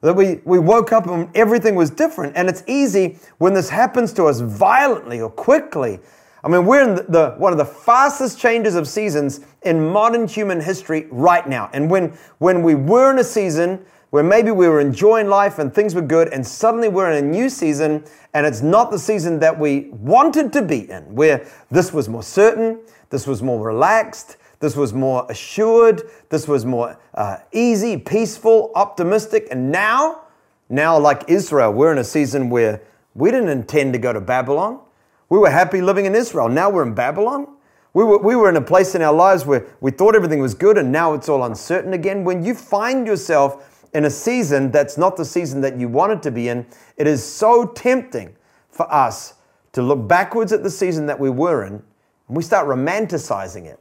That 0.00 0.14
we, 0.14 0.40
we 0.44 0.58
woke 0.58 0.90
up 0.90 1.06
and 1.06 1.30
everything 1.36 1.76
was 1.76 1.90
different. 1.90 2.36
And 2.36 2.48
it's 2.48 2.64
easy 2.66 3.20
when 3.38 3.54
this 3.54 3.68
happens 3.68 4.12
to 4.14 4.24
us 4.24 4.40
violently 4.40 5.20
or 5.20 5.30
quickly. 5.30 6.00
I 6.42 6.48
mean, 6.48 6.66
we're 6.66 6.82
in 6.82 6.96
the, 6.96 7.04
the, 7.08 7.30
one 7.38 7.52
of 7.52 7.58
the 7.58 7.64
fastest 7.64 8.40
changes 8.40 8.74
of 8.74 8.88
seasons 8.88 9.38
in 9.62 9.92
modern 9.92 10.26
human 10.26 10.60
history 10.60 11.06
right 11.12 11.48
now. 11.48 11.70
And 11.72 11.88
when, 11.88 12.18
when 12.38 12.64
we 12.64 12.74
were 12.74 13.12
in 13.12 13.20
a 13.20 13.24
season 13.24 13.86
where 14.10 14.22
maybe 14.22 14.50
we 14.50 14.68
were 14.68 14.80
enjoying 14.80 15.28
life 15.28 15.58
and 15.58 15.74
things 15.74 15.94
were 15.94 16.02
good, 16.02 16.28
and 16.28 16.46
suddenly 16.46 16.88
we're 16.88 17.10
in 17.10 17.24
a 17.24 17.28
new 17.28 17.48
season 17.48 18.04
and 18.34 18.46
it's 18.46 18.62
not 18.62 18.90
the 18.90 18.98
season 18.98 19.38
that 19.40 19.58
we 19.58 19.88
wanted 19.90 20.52
to 20.52 20.62
be 20.62 20.90
in, 20.90 21.02
where 21.14 21.46
this 21.70 21.92
was 21.92 22.08
more 22.08 22.22
certain, 22.22 22.80
this 23.10 23.26
was 23.26 23.42
more 23.42 23.64
relaxed, 23.64 24.36
this 24.60 24.76
was 24.76 24.92
more 24.92 25.26
assured. 25.30 26.02
This 26.30 26.48
was 26.48 26.64
more 26.64 26.98
uh, 27.14 27.38
easy, 27.52 27.96
peaceful, 27.96 28.72
optimistic. 28.74 29.48
And 29.50 29.70
now, 29.70 30.22
now, 30.68 30.98
like 30.98 31.24
Israel, 31.28 31.72
we're 31.72 31.92
in 31.92 31.98
a 31.98 32.04
season 32.04 32.50
where 32.50 32.82
we 33.14 33.30
didn't 33.30 33.50
intend 33.50 33.92
to 33.92 33.98
go 33.98 34.12
to 34.12 34.20
Babylon. 34.20 34.80
We 35.28 35.38
were 35.38 35.50
happy 35.50 35.80
living 35.80 36.06
in 36.06 36.14
Israel. 36.14 36.48
Now 36.48 36.70
we're 36.70 36.82
in 36.82 36.94
Babylon. 36.94 37.46
We 37.94 38.04
were, 38.04 38.18
we 38.18 38.36
were 38.36 38.48
in 38.48 38.56
a 38.56 38.60
place 38.60 38.94
in 38.94 39.02
our 39.02 39.12
lives 39.12 39.46
where 39.46 39.66
we 39.80 39.90
thought 39.90 40.14
everything 40.14 40.40
was 40.40 40.54
good 40.54 40.76
and 40.78 40.92
now 40.92 41.14
it's 41.14 41.28
all 41.28 41.44
uncertain 41.44 41.92
again. 41.92 42.24
When 42.24 42.44
you 42.44 42.54
find 42.54 43.06
yourself 43.06 43.77
in 43.94 44.04
a 44.04 44.10
season 44.10 44.70
that's 44.70 44.98
not 44.98 45.16
the 45.16 45.24
season 45.24 45.60
that 45.62 45.78
you 45.78 45.88
wanted 45.88 46.22
to 46.22 46.30
be 46.30 46.48
in, 46.48 46.66
it 46.96 47.06
is 47.06 47.24
so 47.24 47.64
tempting 47.66 48.36
for 48.70 48.92
us 48.92 49.34
to 49.72 49.82
look 49.82 50.06
backwards 50.06 50.52
at 50.52 50.62
the 50.62 50.70
season 50.70 51.06
that 51.06 51.18
we 51.18 51.30
were 51.30 51.64
in 51.64 51.74
and 51.74 52.36
we 52.36 52.42
start 52.42 52.66
romanticizing 52.66 53.64
it 53.66 53.80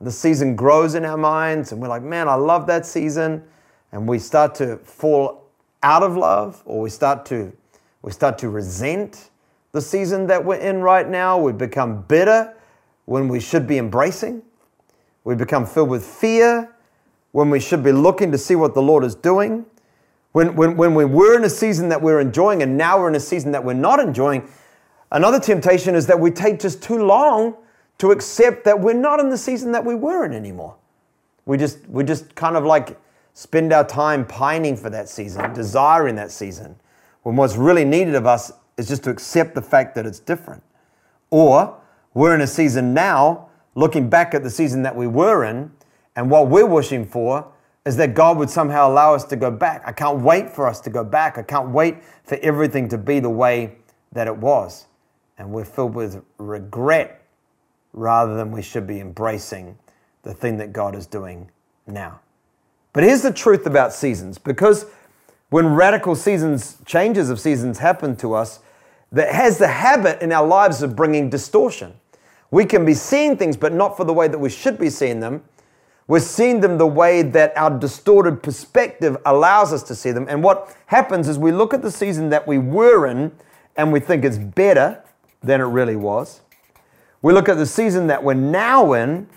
the 0.00 0.10
season 0.10 0.56
grows 0.56 0.94
in 0.94 1.04
our 1.04 1.16
minds 1.16 1.72
and 1.72 1.80
we're 1.80 1.88
like, 1.88 2.02
man, 2.02 2.28
I 2.28 2.34
love 2.34 2.66
that 2.68 2.86
season. 2.86 3.44
And 3.92 4.08
we 4.08 4.18
start 4.18 4.54
to 4.56 4.78
fall 4.78 5.44
out 5.82 6.02
of 6.02 6.16
love 6.16 6.62
or 6.64 6.80
we 6.80 6.90
start 6.90 7.26
to 7.26 7.52
we 8.02 8.12
start 8.12 8.38
to 8.38 8.48
resent 8.48 9.28
the 9.72 9.80
season 9.80 10.26
that 10.28 10.42
we're 10.42 10.56
in 10.56 10.80
right 10.80 11.06
now. 11.06 11.38
We 11.38 11.52
become 11.52 12.02
bitter 12.02 12.54
when 13.04 13.28
we 13.28 13.40
should 13.40 13.66
be 13.66 13.76
embracing. 13.76 14.42
We 15.24 15.34
become 15.34 15.66
filled 15.66 15.90
with 15.90 16.04
fear 16.04 16.74
when 17.32 17.50
we 17.50 17.60
should 17.60 17.82
be 17.82 17.92
looking 17.92 18.32
to 18.32 18.38
see 18.38 18.56
what 18.56 18.74
the 18.74 18.82
Lord 18.82 19.04
is 19.04 19.14
doing. 19.14 19.66
When, 20.32 20.54
when, 20.54 20.76
when 20.76 20.94
we 20.94 21.04
were 21.04 21.36
in 21.36 21.44
a 21.44 21.50
season 21.50 21.88
that 21.88 22.02
we're 22.02 22.20
enjoying 22.20 22.62
and 22.62 22.76
now 22.76 22.98
we're 22.98 23.08
in 23.08 23.14
a 23.14 23.20
season 23.20 23.52
that 23.52 23.64
we're 23.64 23.72
not 23.72 24.00
enjoying, 24.00 24.48
another 25.10 25.40
temptation 25.40 25.94
is 25.94 26.06
that 26.06 26.18
we 26.18 26.30
take 26.30 26.60
just 26.60 26.82
too 26.82 27.04
long 27.04 27.56
to 27.98 28.12
accept 28.12 28.64
that 28.64 28.80
we're 28.80 28.94
not 28.94 29.20
in 29.20 29.28
the 29.28 29.38
season 29.38 29.72
that 29.72 29.84
we 29.84 29.94
were 29.94 30.24
in 30.24 30.32
anymore. 30.32 30.76
We 31.46 31.56
just, 31.56 31.86
we 31.88 32.04
just 32.04 32.34
kind 32.34 32.56
of 32.56 32.64
like 32.64 32.98
spend 33.34 33.72
our 33.72 33.84
time 33.84 34.26
pining 34.26 34.76
for 34.76 34.90
that 34.90 35.08
season, 35.08 35.52
desiring 35.52 36.14
that 36.16 36.30
season, 36.30 36.76
when 37.22 37.36
what's 37.36 37.56
really 37.56 37.84
needed 37.84 38.14
of 38.14 38.26
us 38.26 38.52
is 38.76 38.88
just 38.88 39.04
to 39.04 39.10
accept 39.10 39.54
the 39.54 39.62
fact 39.62 39.94
that 39.94 40.06
it's 40.06 40.20
different. 40.20 40.62
Or 41.30 41.76
we're 42.14 42.34
in 42.34 42.40
a 42.40 42.46
season 42.46 42.94
now, 42.94 43.48
looking 43.74 44.08
back 44.08 44.34
at 44.34 44.42
the 44.42 44.50
season 44.50 44.82
that 44.82 44.96
we 44.96 45.06
were 45.06 45.44
in, 45.44 45.70
and 46.16 46.30
what 46.30 46.48
we're 46.48 46.66
wishing 46.66 47.06
for 47.06 47.52
is 47.84 47.96
that 47.96 48.14
God 48.14 48.36
would 48.36 48.50
somehow 48.50 48.90
allow 48.90 49.14
us 49.14 49.24
to 49.24 49.36
go 49.36 49.50
back. 49.50 49.82
I 49.86 49.92
can't 49.92 50.20
wait 50.20 50.50
for 50.50 50.66
us 50.66 50.80
to 50.82 50.90
go 50.90 51.02
back. 51.02 51.38
I 51.38 51.42
can't 51.42 51.70
wait 51.70 52.02
for 52.24 52.36
everything 52.42 52.88
to 52.90 52.98
be 52.98 53.20
the 53.20 53.30
way 53.30 53.76
that 54.12 54.26
it 54.26 54.36
was. 54.36 54.86
And 55.38 55.50
we're 55.50 55.64
filled 55.64 55.94
with 55.94 56.22
regret 56.38 57.22
rather 57.92 58.36
than 58.36 58.52
we 58.52 58.62
should 58.62 58.86
be 58.86 59.00
embracing 59.00 59.78
the 60.22 60.34
thing 60.34 60.58
that 60.58 60.72
God 60.72 60.94
is 60.94 61.06
doing 61.06 61.50
now. 61.86 62.20
But 62.92 63.04
here's 63.04 63.22
the 63.22 63.32
truth 63.32 63.66
about 63.66 63.92
seasons 63.92 64.36
because 64.36 64.86
when 65.48 65.74
radical 65.74 66.14
seasons, 66.14 66.76
changes 66.84 67.30
of 67.30 67.40
seasons 67.40 67.78
happen 67.78 68.16
to 68.16 68.34
us, 68.34 68.60
that 69.12 69.34
has 69.34 69.58
the 69.58 69.68
habit 69.68 70.22
in 70.22 70.32
our 70.32 70.46
lives 70.46 70.82
of 70.82 70.94
bringing 70.94 71.28
distortion. 71.30 71.94
We 72.50 72.64
can 72.64 72.84
be 72.84 72.94
seeing 72.94 73.36
things, 73.36 73.56
but 73.56 73.72
not 73.72 73.96
for 73.96 74.04
the 74.04 74.12
way 74.12 74.28
that 74.28 74.38
we 74.38 74.50
should 74.50 74.78
be 74.78 74.90
seeing 74.90 75.20
them. 75.20 75.42
We're 76.10 76.18
seeing 76.18 76.58
them 76.58 76.76
the 76.76 76.88
way 76.88 77.22
that 77.22 77.56
our 77.56 77.70
distorted 77.70 78.42
perspective 78.42 79.16
allows 79.24 79.72
us 79.72 79.84
to 79.84 79.94
see 79.94 80.10
them. 80.10 80.26
And 80.28 80.42
what 80.42 80.76
happens 80.86 81.28
is 81.28 81.38
we 81.38 81.52
look 81.52 81.72
at 81.72 81.82
the 81.82 81.90
season 81.92 82.30
that 82.30 82.48
we 82.48 82.58
were 82.58 83.06
in 83.06 83.30
and 83.76 83.92
we 83.92 84.00
think 84.00 84.24
it's 84.24 84.36
better 84.36 85.04
than 85.40 85.60
it 85.60 85.66
really 85.66 85.94
was. 85.94 86.40
We 87.22 87.32
look 87.32 87.48
at 87.48 87.58
the 87.58 87.64
season 87.64 88.08
that 88.08 88.24
we're 88.24 88.34
now 88.34 88.92
in, 88.94 89.28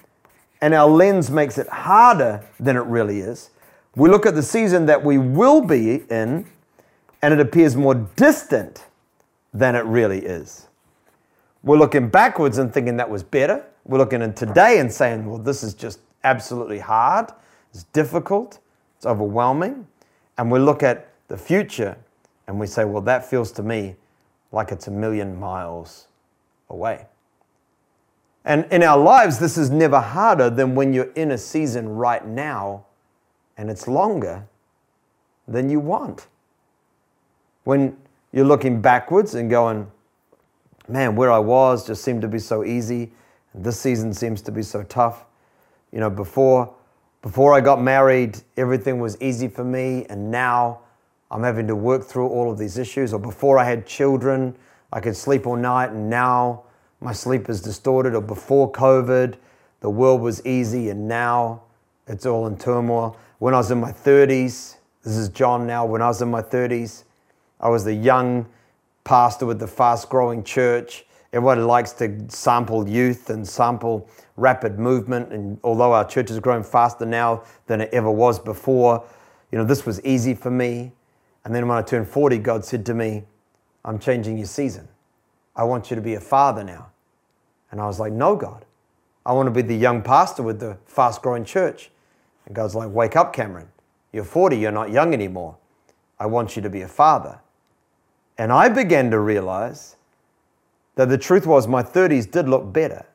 and 0.61 0.73
our 0.73 0.89
lens 0.89 1.29
makes 1.29 1.59
it 1.59 1.67
harder 1.67 2.43
than 2.59 2.75
it 2.75 2.85
really 2.85 3.19
is. 3.19 3.51
We 3.95 4.09
look 4.09 4.25
at 4.25 4.33
the 4.33 4.41
season 4.41 4.87
that 4.87 5.05
we 5.05 5.19
will 5.19 5.61
be 5.61 5.97
in, 6.09 6.47
and 7.21 7.33
it 7.35 7.39
appears 7.39 7.75
more 7.75 7.93
distant 7.93 8.87
than 9.53 9.75
it 9.75 9.85
really 9.85 10.25
is. 10.25 10.69
We're 11.61 11.77
looking 11.77 12.09
backwards 12.09 12.57
and 12.57 12.73
thinking 12.73 12.97
that 12.97 13.11
was 13.11 13.21
better. 13.21 13.63
We're 13.85 13.99
looking 13.99 14.23
in 14.23 14.33
today 14.33 14.79
and 14.79 14.91
saying, 14.91 15.27
well, 15.27 15.37
this 15.37 15.61
is 15.61 15.75
just 15.75 15.99
absolutely 16.23 16.79
hard, 16.79 17.31
it's 17.73 17.83
difficult, 17.85 18.59
it's 18.97 19.05
overwhelming. 19.05 19.87
And 20.37 20.51
we 20.51 20.59
look 20.59 20.83
at 20.83 21.09
the 21.27 21.37
future 21.37 21.97
and 22.47 22.59
we 22.59 22.67
say, 22.67 22.85
well, 22.85 23.01
that 23.03 23.29
feels 23.29 23.51
to 23.53 23.63
me 23.63 23.95
like 24.51 24.71
it's 24.71 24.87
a 24.87 24.91
million 24.91 25.39
miles 25.39 26.07
away. 26.69 27.05
And 28.45 28.65
in 28.71 28.83
our 28.83 28.97
lives, 28.97 29.39
this 29.39 29.57
is 29.57 29.69
never 29.69 29.99
harder 29.99 30.49
than 30.49 30.75
when 30.75 30.93
you're 30.93 31.11
in 31.13 31.31
a 31.31 31.37
season 31.37 31.89
right 31.89 32.25
now 32.25 32.85
and 33.57 33.69
it's 33.69 33.87
longer 33.87 34.45
than 35.47 35.69
you 35.69 35.79
want. 35.79 36.27
When 37.63 37.97
you're 38.31 38.45
looking 38.45 38.81
backwards 38.81 39.35
and 39.35 39.49
going, 39.49 39.89
man, 40.87 41.15
where 41.15 41.31
I 41.31 41.39
was 41.39 41.87
just 41.87 42.03
seemed 42.03 42.21
to 42.23 42.27
be 42.27 42.39
so 42.39 42.63
easy. 42.63 43.11
And 43.53 43.63
this 43.63 43.79
season 43.79 44.13
seems 44.13 44.41
to 44.41 44.51
be 44.51 44.63
so 44.63 44.83
tough. 44.83 45.25
You 45.93 45.99
know, 45.99 46.09
before, 46.09 46.73
before 47.21 47.53
I 47.53 47.61
got 47.61 47.81
married, 47.81 48.41
everything 48.57 48.99
was 48.99 49.15
easy 49.21 49.47
for 49.47 49.63
me. 49.63 50.05
And 50.09 50.31
now 50.31 50.79
I'm 51.31 51.43
having 51.43 51.67
to 51.67 51.75
work 51.75 52.03
through 52.03 52.27
all 52.27 52.51
of 52.51 52.57
these 52.57 52.77
issues. 52.77 53.13
Or 53.13 53.19
before 53.19 53.59
I 53.59 53.63
had 53.63 53.85
children, 53.85 54.57
I 54.91 54.99
could 54.99 55.15
sleep 55.15 55.47
all 55.47 55.55
night. 55.55 55.91
And 55.91 56.09
now 56.09 56.63
my 56.99 57.13
sleep 57.13 57.49
is 57.49 57.61
distorted, 57.61 58.15
or 58.15 58.21
before 58.21 58.71
COVID, 58.71 59.35
the 59.81 59.89
world 59.89 60.21
was 60.21 60.43
easy 60.45 60.89
and 60.89 61.07
now 61.07 61.61
it's 62.07 62.25
all 62.25 62.47
in 62.47 62.57
turmoil. 62.57 63.17
When 63.39 63.53
I 63.53 63.57
was 63.57 63.69
in 63.69 63.79
my 63.79 63.91
30s, 63.91 64.77
this 65.03 65.17
is 65.17 65.27
John 65.29 65.67
now, 65.67 65.85
when 65.85 66.01
I 66.01 66.07
was 66.07 66.21
in 66.21 66.31
my 66.31 66.41
30s, 66.41 67.03
I 67.59 67.67
was 67.67 67.83
the 67.83 67.93
young 67.93 68.47
pastor 69.03 69.45
with 69.45 69.59
the 69.59 69.67
fast 69.67 70.09
growing 70.09 70.43
church. 70.43 71.05
Everybody 71.33 71.61
likes 71.61 71.93
to 71.93 72.25
sample 72.29 72.87
youth 72.87 73.31
and 73.31 73.47
sample 73.47 74.07
rapid 74.37 74.77
movement. 74.77 75.33
And 75.33 75.59
although 75.63 75.91
our 75.91 76.05
church 76.05 76.29
has 76.29 76.39
grown 76.39 76.61
faster 76.63 77.07
now 77.07 77.43
than 77.65 77.81
it 77.81 77.89
ever 77.91 78.11
was 78.11 78.39
before, 78.39 79.03
you 79.51 79.57
know, 79.57 79.63
this 79.63 79.83
was 79.83 80.03
easy 80.05 80.35
for 80.35 80.51
me. 80.51 80.91
And 81.43 81.53
then 81.53 81.67
when 81.67 81.75
I 81.75 81.81
turned 81.81 82.07
40, 82.07 82.37
God 82.37 82.63
said 82.63 82.85
to 82.85 82.93
me, 82.93 83.23
I'm 83.83 83.97
changing 83.97 84.37
your 84.37 84.45
season. 84.45 84.87
I 85.55 85.63
want 85.63 85.89
you 85.89 85.95
to 85.95 86.01
be 86.01 86.13
a 86.13 86.21
father 86.21 86.63
now. 86.63 86.91
And 87.71 87.81
I 87.81 87.87
was 87.87 87.99
like, 87.99 88.13
No, 88.13 88.35
God. 88.35 88.65
I 89.25 89.33
want 89.33 89.47
to 89.47 89.51
be 89.51 89.61
the 89.61 89.75
young 89.75 90.03
pastor 90.03 90.43
with 90.43 90.59
the 90.59 90.77
fast 90.85 91.21
growing 91.21 91.45
church. 91.45 91.89
And 92.45 92.55
God's 92.55 92.75
like, 92.75 92.89
Wake 92.91 93.15
up, 93.15 93.33
Cameron. 93.33 93.69
You're 94.11 94.23
40, 94.23 94.57
you're 94.57 94.71
not 94.71 94.91
young 94.91 95.13
anymore. 95.13 95.57
I 96.19 96.27
want 96.27 96.55
you 96.55 96.61
to 96.61 96.69
be 96.69 96.81
a 96.81 96.87
father. 96.87 97.39
And 98.37 98.51
I 98.51 98.69
began 98.69 99.09
to 99.11 99.19
realize 99.19 99.95
that 100.95 101.09
the 101.09 101.17
truth 101.17 101.45
was 101.45 101.67
my 101.67 101.83
30s 101.83 102.29
did 102.29 102.47
look 102.47 102.71
better. 102.71 103.05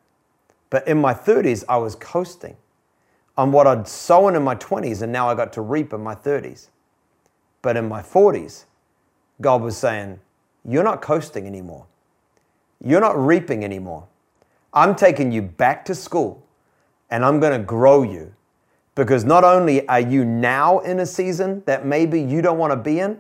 But 0.71 0.87
in 0.87 1.01
my 1.01 1.15
30s, 1.15 1.65
I 1.69 1.77
was 1.79 1.95
coasting 1.95 2.57
on 3.37 3.53
what 3.53 3.67
I'd 3.67 3.89
sown 3.89 4.35
in 4.35 4.43
my 4.43 4.57
20s, 4.57 5.03
and 5.03 5.13
now 5.13 5.29
I 5.29 5.35
got 5.35 5.53
to 5.55 5.61
reap 5.61 5.93
in 5.93 6.03
my 6.03 6.15
30s. 6.15 6.69
But 7.63 7.77
in 7.77 7.89
my 7.89 8.03
40s, 8.03 8.65
God 9.41 9.63
was 9.63 9.77
saying, 9.77 10.21
You're 10.65 10.83
not 10.83 11.01
coasting 11.01 11.47
anymore. 11.47 11.87
You're 12.85 13.01
not 13.01 13.19
reaping 13.19 13.65
anymore. 13.65 14.07
I'm 14.73 14.95
taking 14.95 15.33
you 15.33 15.43
back 15.43 15.85
to 15.87 15.95
school 15.95 16.45
and 17.11 17.25
I'm 17.25 17.41
going 17.41 17.59
to 17.59 17.65
grow 17.65 18.03
you 18.03 18.35
Because 18.95 19.25
not 19.25 19.45
only 19.45 19.87
are 19.89 20.01
you 20.01 20.25
now 20.25 20.81
in 20.81 20.99
a 20.99 21.07
season 21.07 21.63
that 21.67 21.87
maybe 21.87 22.21
you 22.21 22.43
don't 22.43 22.59
want 22.59 22.73
to 22.73 22.77
be 22.77 22.99
in, 22.99 23.19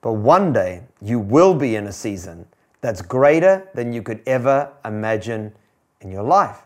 but 0.00 0.14
one 0.14 0.52
day 0.52 0.82
you 1.00 1.20
will 1.20 1.54
be 1.54 1.76
in 1.76 1.86
a 1.86 1.92
season 1.92 2.46
that's 2.80 3.02
greater 3.02 3.68
than 3.74 3.92
you 3.92 4.02
could 4.02 4.22
ever 4.26 4.72
imagine 4.84 5.52
in 6.00 6.10
your 6.10 6.22
life. 6.22 6.62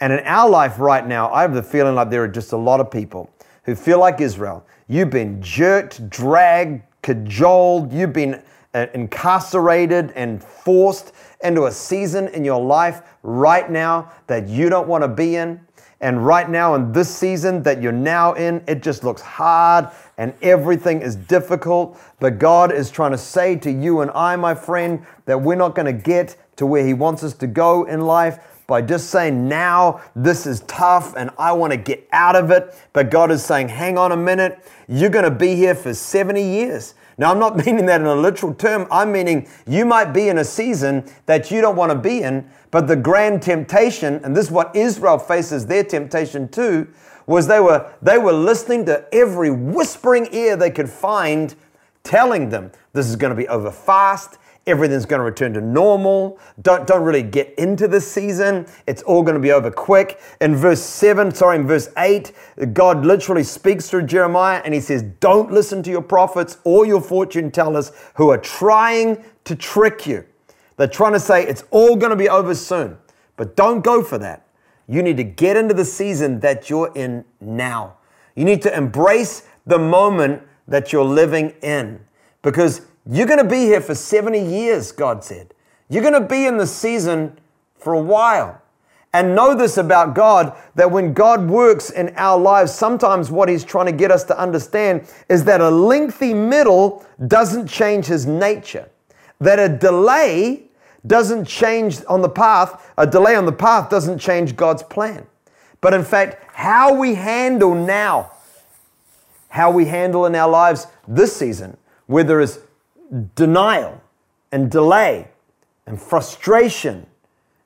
And 0.00 0.12
in 0.12 0.20
our 0.20 0.48
life 0.48 0.78
right 0.78 1.06
now, 1.06 1.30
I 1.30 1.42
have 1.42 1.54
the 1.54 1.62
feeling 1.62 1.94
like 1.94 2.10
there 2.10 2.22
are 2.22 2.28
just 2.28 2.52
a 2.52 2.56
lot 2.56 2.80
of 2.80 2.90
people 2.90 3.30
who 3.64 3.74
feel 3.74 3.98
like 3.98 4.20
Israel. 4.20 4.66
You've 4.88 5.10
been 5.10 5.42
jerked, 5.42 6.08
dragged, 6.08 6.82
cajoled, 7.02 7.92
you've 7.92 8.12
been 8.12 8.42
uh, 8.72 8.86
incarcerated 8.94 10.12
and 10.12 10.42
forced 10.42 11.12
into 11.42 11.66
a 11.66 11.72
season 11.72 12.28
in 12.28 12.44
your 12.44 12.62
life 12.62 13.02
right 13.22 13.70
now 13.70 14.12
that 14.26 14.48
you 14.48 14.70
don't 14.70 14.88
want 14.88 15.02
to 15.02 15.08
be 15.08 15.36
in. 15.36 15.60
And 16.00 16.24
right 16.24 16.48
now, 16.48 16.74
in 16.76 16.92
this 16.92 17.14
season 17.14 17.62
that 17.64 17.82
you're 17.82 17.92
now 17.92 18.32
in, 18.32 18.64
it 18.66 18.82
just 18.82 19.04
looks 19.04 19.20
hard 19.20 19.88
and 20.20 20.34
everything 20.42 21.00
is 21.00 21.16
difficult. 21.16 21.98
But 22.20 22.38
God 22.38 22.72
is 22.72 22.90
trying 22.90 23.12
to 23.12 23.18
say 23.18 23.56
to 23.56 23.72
you 23.72 24.02
and 24.02 24.10
I, 24.10 24.36
my 24.36 24.54
friend, 24.54 25.04
that 25.24 25.40
we're 25.40 25.54
not 25.54 25.74
going 25.74 25.86
to 25.86 25.94
get 25.94 26.36
to 26.56 26.66
where 26.66 26.86
He 26.86 26.92
wants 26.92 27.24
us 27.24 27.32
to 27.38 27.46
go 27.46 27.84
in 27.84 28.02
life 28.02 28.38
by 28.66 28.82
just 28.82 29.08
saying, 29.08 29.48
now 29.48 30.02
this 30.14 30.46
is 30.46 30.60
tough 30.60 31.16
and 31.16 31.30
I 31.38 31.52
want 31.52 31.72
to 31.72 31.78
get 31.78 32.06
out 32.12 32.36
of 32.36 32.50
it. 32.50 32.74
But 32.92 33.10
God 33.10 33.30
is 33.30 33.42
saying, 33.42 33.70
hang 33.70 33.96
on 33.96 34.12
a 34.12 34.16
minute, 34.16 34.62
you're 34.86 35.08
going 35.08 35.24
to 35.24 35.30
be 35.30 35.56
here 35.56 35.74
for 35.74 35.94
70 35.94 36.42
years. 36.42 36.94
Now, 37.16 37.30
I'm 37.30 37.38
not 37.38 37.56
meaning 37.64 37.86
that 37.86 38.02
in 38.02 38.06
a 38.06 38.14
literal 38.14 38.52
term. 38.52 38.86
I'm 38.90 39.12
meaning 39.12 39.48
you 39.66 39.86
might 39.86 40.12
be 40.12 40.28
in 40.28 40.36
a 40.36 40.44
season 40.44 41.10
that 41.24 41.50
you 41.50 41.62
don't 41.62 41.76
want 41.76 41.92
to 41.92 41.98
be 41.98 42.20
in, 42.20 42.46
but 42.70 42.88
the 42.88 42.96
grand 42.96 43.40
temptation, 43.40 44.20
and 44.22 44.36
this 44.36 44.46
is 44.46 44.52
what 44.52 44.76
Israel 44.76 45.18
faces 45.18 45.64
their 45.64 45.82
temptation 45.82 46.46
too, 46.46 46.88
was 47.30 47.46
they 47.46 47.60
were, 47.60 47.92
they 48.02 48.18
were 48.18 48.32
listening 48.32 48.84
to 48.86 49.06
every 49.14 49.52
whispering 49.52 50.28
ear 50.32 50.56
they 50.56 50.70
could 50.70 50.90
find 50.90 51.54
telling 52.02 52.48
them 52.48 52.72
this 52.92 53.06
is 53.06 53.14
going 53.14 53.30
to 53.30 53.36
be 53.36 53.46
over 53.46 53.70
fast. 53.70 54.38
Everything's 54.66 55.06
going 55.06 55.20
to 55.20 55.24
return 55.24 55.54
to 55.54 55.60
normal. 55.60 56.40
Don't, 56.60 56.88
don't 56.88 57.02
really 57.02 57.22
get 57.22 57.54
into 57.56 57.86
this 57.86 58.10
season. 58.10 58.66
It's 58.88 59.02
all 59.02 59.22
going 59.22 59.36
to 59.36 59.40
be 59.40 59.52
over 59.52 59.70
quick. 59.70 60.20
In 60.40 60.56
verse 60.56 60.82
7, 60.82 61.32
sorry, 61.32 61.56
in 61.56 61.68
verse 61.68 61.88
8, 61.96 62.32
God 62.72 63.06
literally 63.06 63.44
speaks 63.44 63.88
through 63.88 64.06
Jeremiah 64.06 64.60
and 64.64 64.74
he 64.74 64.80
says, 64.80 65.02
Don't 65.20 65.52
listen 65.52 65.84
to 65.84 65.90
your 65.90 66.02
prophets 66.02 66.58
or 66.64 66.84
your 66.84 67.00
fortune 67.00 67.52
tellers 67.52 67.92
who 68.16 68.28
are 68.30 68.38
trying 68.38 69.24
to 69.44 69.54
trick 69.54 70.04
you. 70.04 70.24
They're 70.76 70.88
trying 70.88 71.12
to 71.12 71.20
say 71.20 71.46
it's 71.46 71.62
all 71.70 71.94
going 71.94 72.10
to 72.10 72.16
be 72.16 72.28
over 72.28 72.56
soon. 72.56 72.98
But 73.36 73.54
don't 73.54 73.82
go 73.82 74.02
for 74.02 74.18
that. 74.18 74.46
You 74.90 75.04
need 75.04 75.18
to 75.18 75.24
get 75.24 75.56
into 75.56 75.72
the 75.72 75.84
season 75.84 76.40
that 76.40 76.68
you're 76.68 76.90
in 76.96 77.24
now. 77.40 77.94
You 78.34 78.44
need 78.44 78.60
to 78.62 78.76
embrace 78.76 79.46
the 79.64 79.78
moment 79.78 80.42
that 80.66 80.92
you're 80.92 81.04
living 81.04 81.54
in 81.62 82.00
because 82.42 82.82
you're 83.06 83.28
going 83.28 83.38
to 83.38 83.48
be 83.48 83.66
here 83.66 83.80
for 83.80 83.94
70 83.94 84.40
years, 84.40 84.90
God 84.90 85.22
said. 85.22 85.54
You're 85.88 86.02
going 86.02 86.20
to 86.20 86.28
be 86.28 86.44
in 86.44 86.56
the 86.56 86.66
season 86.66 87.38
for 87.78 87.92
a 87.92 88.00
while. 88.02 88.60
And 89.12 89.36
know 89.36 89.54
this 89.54 89.76
about 89.76 90.16
God 90.16 90.56
that 90.74 90.90
when 90.90 91.12
God 91.12 91.48
works 91.48 91.90
in 91.90 92.12
our 92.16 92.38
lives, 92.38 92.72
sometimes 92.72 93.30
what 93.30 93.48
He's 93.48 93.64
trying 93.64 93.86
to 93.86 93.92
get 93.92 94.10
us 94.10 94.24
to 94.24 94.38
understand 94.38 95.08
is 95.28 95.44
that 95.44 95.60
a 95.60 95.70
lengthy 95.70 96.34
middle 96.34 97.06
doesn't 97.28 97.68
change 97.68 98.06
His 98.06 98.26
nature, 98.26 98.88
that 99.38 99.60
a 99.60 99.68
delay 99.68 100.69
doesn't 101.06 101.46
change 101.46 102.00
on 102.08 102.20
the 102.20 102.28
path, 102.28 102.92
a 102.98 103.06
delay 103.06 103.34
on 103.34 103.46
the 103.46 103.52
path 103.52 103.88
doesn't 103.88 104.18
change 104.18 104.56
God's 104.56 104.82
plan. 104.82 105.26
But 105.80 105.94
in 105.94 106.04
fact, 106.04 106.44
how 106.52 106.94
we 106.94 107.14
handle 107.14 107.74
now, 107.74 108.32
how 109.48 109.70
we 109.70 109.86
handle 109.86 110.26
in 110.26 110.34
our 110.34 110.48
lives 110.48 110.86
this 111.08 111.34
season, 111.34 111.76
where 112.06 112.24
there 112.24 112.40
is 112.40 112.60
denial 113.34 114.00
and 114.52 114.70
delay 114.70 115.28
and 115.86 116.00
frustration 116.00 117.06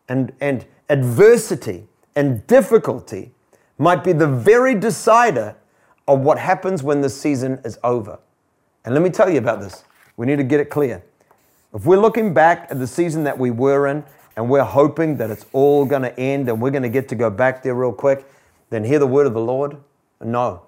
and, 0.09 0.33
and 0.41 0.65
adversity 0.89 1.87
and 2.15 2.47
difficulty 2.47 3.33
might 3.79 4.05
be 4.05 4.13
the 4.13 4.29
very 4.29 4.75
decider 4.75 5.57
of 6.07 6.21
what 6.21 6.39
happens 6.39 6.83
when 6.83 7.01
the 7.01 7.11
season 7.11 7.61
is 7.65 7.79
over. 7.83 8.19
And 8.85 8.95
let 8.95 9.03
me 9.03 9.11
tell 9.11 9.31
you 9.31 9.39
about 9.39 9.61
this. 9.61 9.85
We 10.17 10.27
need 10.27 10.37
to 10.37 10.45
get 10.45 10.61
it 10.61 10.71
clear. 10.71 11.03
If 11.75 11.85
we're 11.87 12.01
looking 12.01 12.33
back 12.33 12.69
at 12.71 12.79
the 12.79 12.87
season 12.87 13.25
that 13.25 13.37
we 13.37 13.51
were 13.51 13.89
in 13.89 14.05
and 14.37 14.49
we're 14.49 14.63
hoping 14.63 15.17
that 15.17 15.31
it's 15.31 15.45
all 15.53 15.85
going 15.85 16.03
to 16.03 16.19
end 16.19 16.49
and 16.49 16.61
we're 16.61 16.71
going 16.71 16.85
to 16.85 16.89
get 16.89 17.09
to 17.09 17.17
go 17.17 17.31
back 17.31 17.65
there 17.65 17.75
real 17.75 17.93
quick, 17.93 18.25
then 18.71 18.85
hear 18.85 19.01
the 19.01 19.07
word 19.07 19.27
of 19.27 19.35
the 19.35 19.41
Lord. 19.41 19.77
No, 20.21 20.63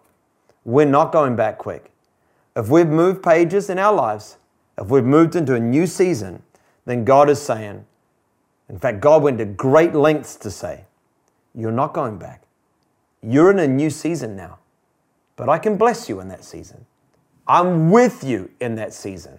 we're 0.65 0.85
not 0.85 1.13
going 1.13 1.37
back 1.37 1.59
quick. 1.59 1.93
If 2.57 2.69
we've 2.69 2.89
moved 2.89 3.23
pages 3.23 3.71
in 3.71 3.79
our 3.79 3.95
lives, 3.95 4.37
if 4.77 4.89
we've 4.89 5.05
moved 5.05 5.37
into 5.37 5.55
a 5.55 5.61
new 5.61 5.87
season, 5.87 6.43
then 6.87 7.05
God 7.05 7.31
is 7.31 7.41
saying, 7.41 7.87
in 8.69 8.79
fact, 8.79 9.01
God 9.01 9.23
went 9.23 9.39
to 9.39 9.45
great 9.45 9.95
lengths 9.95 10.35
to 10.37 10.51
say, 10.51 10.85
You're 11.55 11.71
not 11.71 11.93
going 11.95 12.19
back. 12.19 12.43
You're 13.23 13.51
in 13.51 13.61
a 13.61 13.69
new 13.69 13.91
season 13.91 14.35
now, 14.35 14.59
but 15.37 15.49
I 15.49 15.59
can 15.59 15.77
bless 15.77 16.09
you 16.09 16.21
in 16.21 16.29
that 16.29 16.45
season. 16.45 16.85
I'm 17.47 17.91
with 17.91 18.25
you 18.25 18.51
in 18.61 18.75
that 18.75 18.93
season. 18.93 19.39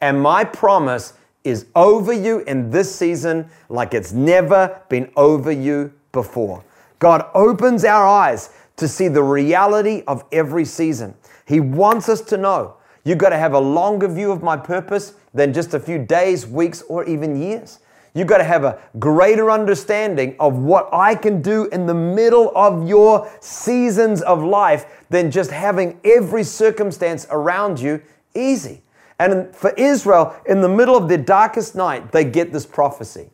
And 0.00 0.20
my 0.20 0.44
promise 0.44 1.14
is 1.44 1.66
over 1.74 2.12
you 2.12 2.40
in 2.40 2.70
this 2.70 2.94
season 2.94 3.48
like 3.68 3.94
it's 3.94 4.12
never 4.12 4.80
been 4.88 5.10
over 5.16 5.52
you 5.52 5.92
before. 6.12 6.64
God 6.98 7.26
opens 7.34 7.84
our 7.84 8.06
eyes 8.06 8.50
to 8.76 8.88
see 8.88 9.08
the 9.08 9.22
reality 9.22 10.02
of 10.06 10.24
every 10.32 10.64
season. 10.64 11.14
He 11.46 11.60
wants 11.60 12.08
us 12.08 12.20
to 12.22 12.36
know 12.36 12.76
You've 13.06 13.18
got 13.18 13.28
to 13.28 13.38
have 13.38 13.52
a 13.52 13.60
longer 13.60 14.08
view 14.08 14.32
of 14.32 14.42
my 14.42 14.56
purpose 14.56 15.12
than 15.32 15.52
just 15.52 15.74
a 15.74 15.78
few 15.78 15.96
days, 15.96 16.44
weeks, 16.44 16.82
or 16.88 17.04
even 17.04 17.40
years. 17.40 17.78
You've 18.14 18.26
got 18.26 18.38
to 18.38 18.44
have 18.44 18.64
a 18.64 18.80
greater 18.98 19.48
understanding 19.48 20.34
of 20.40 20.58
what 20.58 20.88
I 20.92 21.14
can 21.14 21.40
do 21.40 21.66
in 21.66 21.86
the 21.86 21.94
middle 21.94 22.50
of 22.56 22.88
your 22.88 23.30
seasons 23.38 24.22
of 24.22 24.42
life 24.42 25.04
than 25.08 25.30
just 25.30 25.52
having 25.52 26.00
every 26.04 26.42
circumstance 26.42 27.28
around 27.30 27.78
you 27.78 28.02
easy. 28.34 28.82
And 29.18 29.54
for 29.54 29.70
Israel, 29.76 30.36
in 30.46 30.60
the 30.60 30.68
middle 30.68 30.96
of 30.96 31.08
their 31.08 31.18
darkest 31.18 31.74
night, 31.74 32.12
they 32.12 32.24
get 32.24 32.52
this 32.52 32.66
prophecy 32.66 33.30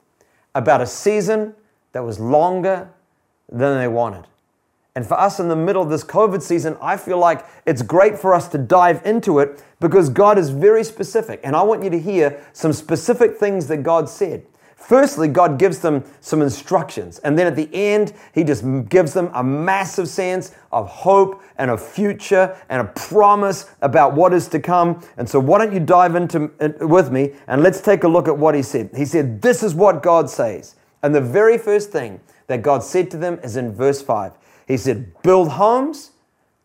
about 0.54 0.80
a 0.80 0.86
season 0.86 1.54
that 1.92 2.04
was 2.04 2.20
longer 2.20 2.88
than 3.48 3.78
they 3.78 3.88
wanted. 3.88 4.26
And 4.94 5.06
for 5.06 5.18
us 5.18 5.40
in 5.40 5.48
the 5.48 5.56
middle 5.56 5.82
of 5.82 5.88
this 5.88 6.04
COVID 6.04 6.42
season, 6.42 6.76
I 6.80 6.98
feel 6.98 7.18
like 7.18 7.46
it's 7.64 7.80
great 7.80 8.18
for 8.18 8.34
us 8.34 8.46
to 8.48 8.58
dive 8.58 9.00
into 9.06 9.38
it 9.38 9.62
because 9.80 10.10
God 10.10 10.38
is 10.38 10.50
very 10.50 10.84
specific. 10.84 11.40
And 11.42 11.56
I 11.56 11.62
want 11.62 11.82
you 11.82 11.90
to 11.90 11.98
hear 11.98 12.44
some 12.52 12.72
specific 12.72 13.36
things 13.36 13.68
that 13.68 13.78
God 13.78 14.08
said. 14.08 14.44
Firstly, 14.86 15.28
God 15.28 15.58
gives 15.58 15.78
them 15.78 16.04
some 16.20 16.42
instructions. 16.42 17.18
And 17.20 17.38
then 17.38 17.46
at 17.46 17.56
the 17.56 17.68
end, 17.72 18.12
He 18.34 18.44
just 18.44 18.64
gives 18.88 19.14
them 19.14 19.30
a 19.32 19.42
massive 19.42 20.08
sense 20.08 20.54
of 20.72 20.88
hope 20.88 21.42
and 21.56 21.70
a 21.70 21.78
future 21.78 22.56
and 22.68 22.80
a 22.86 22.90
promise 22.92 23.70
about 23.80 24.14
what 24.14 24.32
is 24.32 24.48
to 24.48 24.60
come. 24.60 25.02
And 25.16 25.28
so, 25.28 25.38
why 25.38 25.58
don't 25.58 25.72
you 25.72 25.80
dive 25.80 26.14
into 26.16 26.50
it 26.60 26.80
with 26.80 27.12
me 27.12 27.32
and 27.46 27.62
let's 27.62 27.80
take 27.80 28.04
a 28.04 28.08
look 28.08 28.28
at 28.28 28.36
what 28.36 28.54
He 28.54 28.62
said. 28.62 28.90
He 28.96 29.04
said, 29.04 29.40
This 29.40 29.62
is 29.62 29.74
what 29.74 30.02
God 30.02 30.28
says. 30.28 30.74
And 31.02 31.14
the 31.14 31.20
very 31.20 31.58
first 31.58 31.90
thing 31.90 32.20
that 32.46 32.62
God 32.62 32.82
said 32.82 33.10
to 33.12 33.16
them 33.16 33.40
is 33.42 33.56
in 33.56 33.72
verse 33.72 34.02
5. 34.02 34.32
He 34.68 34.76
said, 34.76 35.12
build 35.22 35.50
homes 35.50 36.12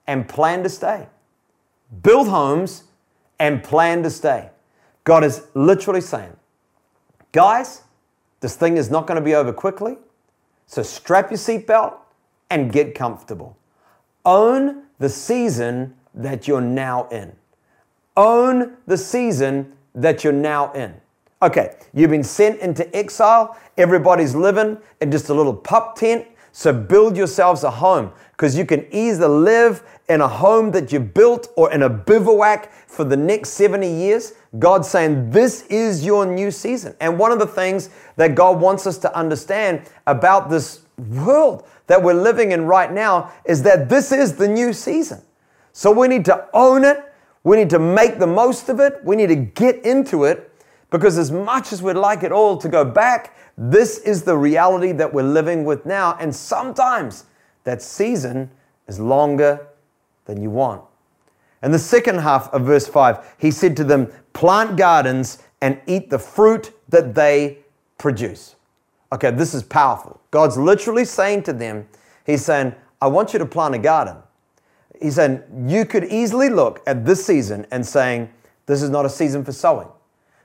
and 0.06 0.28
plan 0.28 0.64
to 0.64 0.70
stay. 0.70 1.08
Build 2.04 2.28
homes 2.28 2.84
and 3.40 3.64
plan 3.64 4.04
to 4.04 4.10
stay. 4.10 4.50
God 5.04 5.24
is 5.24 5.48
literally 5.54 6.02
saying, 6.02 6.36
guys, 7.32 7.84
this 8.40 8.56
thing 8.56 8.78
is 8.78 8.90
not 8.90 9.08
going 9.08 9.20
to 9.20 9.24
be 9.24 9.36
over 9.36 9.54
quickly. 9.54 9.98
So 10.66 10.84
strap 10.84 11.32
your 11.32 11.38
seatbelt 11.38 11.96
and 12.50 12.72
get 12.72 12.96
comfortable. 12.96 13.58
Own 14.26 14.84
the 15.00 15.10
season 15.10 15.96
that 16.14 16.48
you're 16.48 16.62
now 16.62 17.08
in. 17.10 17.36
Own 18.16 18.78
the 18.86 18.98
season 18.98 19.74
that 19.96 20.24
you're 20.24 20.34
now 20.34 20.72
in. 20.74 20.96
Okay, 21.42 21.76
you've 21.94 22.10
been 22.10 22.24
sent 22.24 22.60
into 22.60 22.94
exile. 22.96 23.58
Everybody's 23.78 24.36
living 24.36 24.78
in 25.02 25.12
just 25.12 25.30
a 25.30 25.34
little 25.34 25.54
pup 25.54 25.96
tent 25.96 26.26
so 26.58 26.74
build 26.74 27.16
yourselves 27.16 27.64
a 27.64 27.70
home 27.70 28.12
because 28.32 28.58
you 28.58 28.66
can 28.66 28.88
either 28.92 29.28
live 29.28 29.84
in 30.10 30.22
a 30.22 30.28
home 30.28 30.72
that 30.72 30.92
you 30.92 31.00
built 31.00 31.50
or 31.56 31.72
in 31.72 31.84
a 31.84 31.90
bivouac 31.90 32.72
for 32.88 33.04
the 33.04 33.18
next 33.18 33.50
70 33.52 33.88
years. 33.90 34.34
God's 34.58 34.88
saying 34.88 35.32
this 35.32 35.66
is 35.68 36.06
your 36.06 36.26
new 36.26 36.50
season. 36.50 36.96
And 37.00 37.20
one 37.20 37.32
of 37.32 37.40
the 37.40 37.48
things 37.48 37.90
that 38.16 38.36
God 38.36 38.60
wants 38.60 38.88
us 38.88 38.98
to 39.00 39.16
understand 39.16 39.82
about 40.06 40.50
this 40.50 40.82
world 40.98 41.68
that 41.88 42.02
we're 42.02 42.14
living 42.14 42.52
in 42.52 42.66
right 42.66 42.92
now 42.92 43.32
is 43.46 43.64
that 43.64 43.90
this 43.90 44.12
is 44.12 44.36
the 44.36 44.48
new 44.48 44.74
season. 44.74 45.22
So 45.74 45.92
we 45.92 46.08
need 46.08 46.26
to 46.26 46.48
own 46.54 46.84
it. 46.84 47.04
We 47.44 47.58
need 47.58 47.70
to 47.70 47.80
make 47.80 48.20
the 48.20 48.28
most 48.28 48.70
of 48.70 48.80
it. 48.80 49.00
We 49.04 49.16
need 49.16 49.28
to 49.28 49.36
get 49.36 49.86
into 49.86 50.24
it 50.24 50.52
because 50.90 51.18
as 51.18 51.32
much 51.32 51.74
as 51.74 51.84
we'd 51.84 51.94
like 51.94 52.24
it 52.24 52.32
all 52.32 52.58
to 52.58 52.70
go 52.70 52.84
back, 52.86 53.36
this 53.58 54.00
is 54.00 54.24
the 54.24 54.38
reality 54.38 54.92
that 54.94 55.14
we're 55.14 55.24
living 55.24 55.66
with 55.66 55.86
now. 55.86 56.18
And 56.20 56.36
sometimes 56.36 57.26
that 57.64 57.82
season 57.82 58.50
is 58.88 59.00
longer 59.00 59.68
than 60.28 60.42
you 60.42 60.50
want. 60.50 60.84
And 61.62 61.74
the 61.74 61.80
second 61.80 62.20
half 62.20 62.54
of 62.54 62.62
verse 62.62 62.88
5, 62.88 63.36
he 63.40 63.50
said 63.50 63.76
to 63.78 63.84
them, 63.84 64.12
Plant 64.34 64.78
gardens 64.78 65.42
and 65.62 65.82
eat 65.88 66.12
the 66.12 66.20
fruit 66.20 66.72
that 66.90 67.16
they 67.16 67.58
produce. 67.98 68.56
Okay, 69.12 69.32
this 69.32 69.56
is 69.56 69.64
powerful. 69.64 70.22
God's 70.30 70.58
literally 70.58 71.06
saying 71.06 71.44
to 71.44 71.54
them, 71.54 71.88
He's 72.26 72.46
saying, 72.46 72.76
I 73.02 73.08
want 73.08 73.34
you 73.34 73.40
to 73.40 73.46
plant 73.46 73.74
a 73.74 73.80
garden. 73.80 74.18
He's 75.02 75.16
saying, 75.16 75.42
You 75.66 75.86
could 75.86 76.04
easily 76.06 76.50
look 76.50 76.84
at 76.86 77.06
this 77.06 77.26
season 77.26 77.66
and 77.72 77.84
saying, 77.86 78.30
This 78.68 78.84
is 78.84 78.92
not 78.92 79.06
a 79.06 79.10
season 79.10 79.44
for 79.44 79.52
sowing 79.52 79.88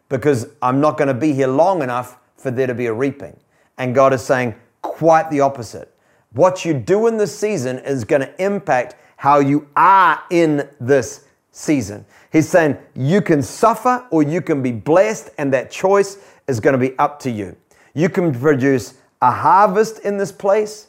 because 0.08 0.48
I'm 0.60 0.80
not 0.80 0.96
going 0.96 1.08
to 1.08 1.14
be 1.14 1.32
here 1.32 1.48
long 1.48 1.82
enough 1.82 2.18
for 2.36 2.50
there 2.50 2.66
to 2.66 2.74
be 2.74 2.86
a 2.86 2.92
reaping. 2.92 3.36
And 3.78 3.94
God 3.94 4.12
is 4.12 4.22
saying, 4.22 4.54
quite 4.82 5.30
the 5.30 5.40
opposite. 5.40 5.94
What 6.32 6.64
you 6.64 6.74
do 6.74 7.06
in 7.06 7.16
this 7.16 7.36
season 7.36 7.78
is 7.78 8.04
going 8.04 8.22
to 8.22 8.44
impact 8.44 8.96
how 9.22 9.38
you 9.38 9.68
are 9.76 10.20
in 10.30 10.68
this 10.80 11.26
season. 11.52 12.04
He's 12.32 12.48
saying 12.48 12.76
you 12.96 13.22
can 13.22 13.40
suffer 13.40 14.04
or 14.10 14.24
you 14.24 14.42
can 14.42 14.64
be 14.64 14.72
blessed, 14.72 15.30
and 15.38 15.52
that 15.52 15.70
choice 15.70 16.18
is 16.48 16.58
going 16.58 16.72
to 16.72 16.78
be 16.78 16.98
up 16.98 17.20
to 17.20 17.30
you. 17.30 17.54
You 17.94 18.08
can 18.08 18.34
produce 18.34 18.94
a 19.20 19.30
harvest 19.30 20.00
in 20.00 20.16
this 20.16 20.32
place, 20.32 20.88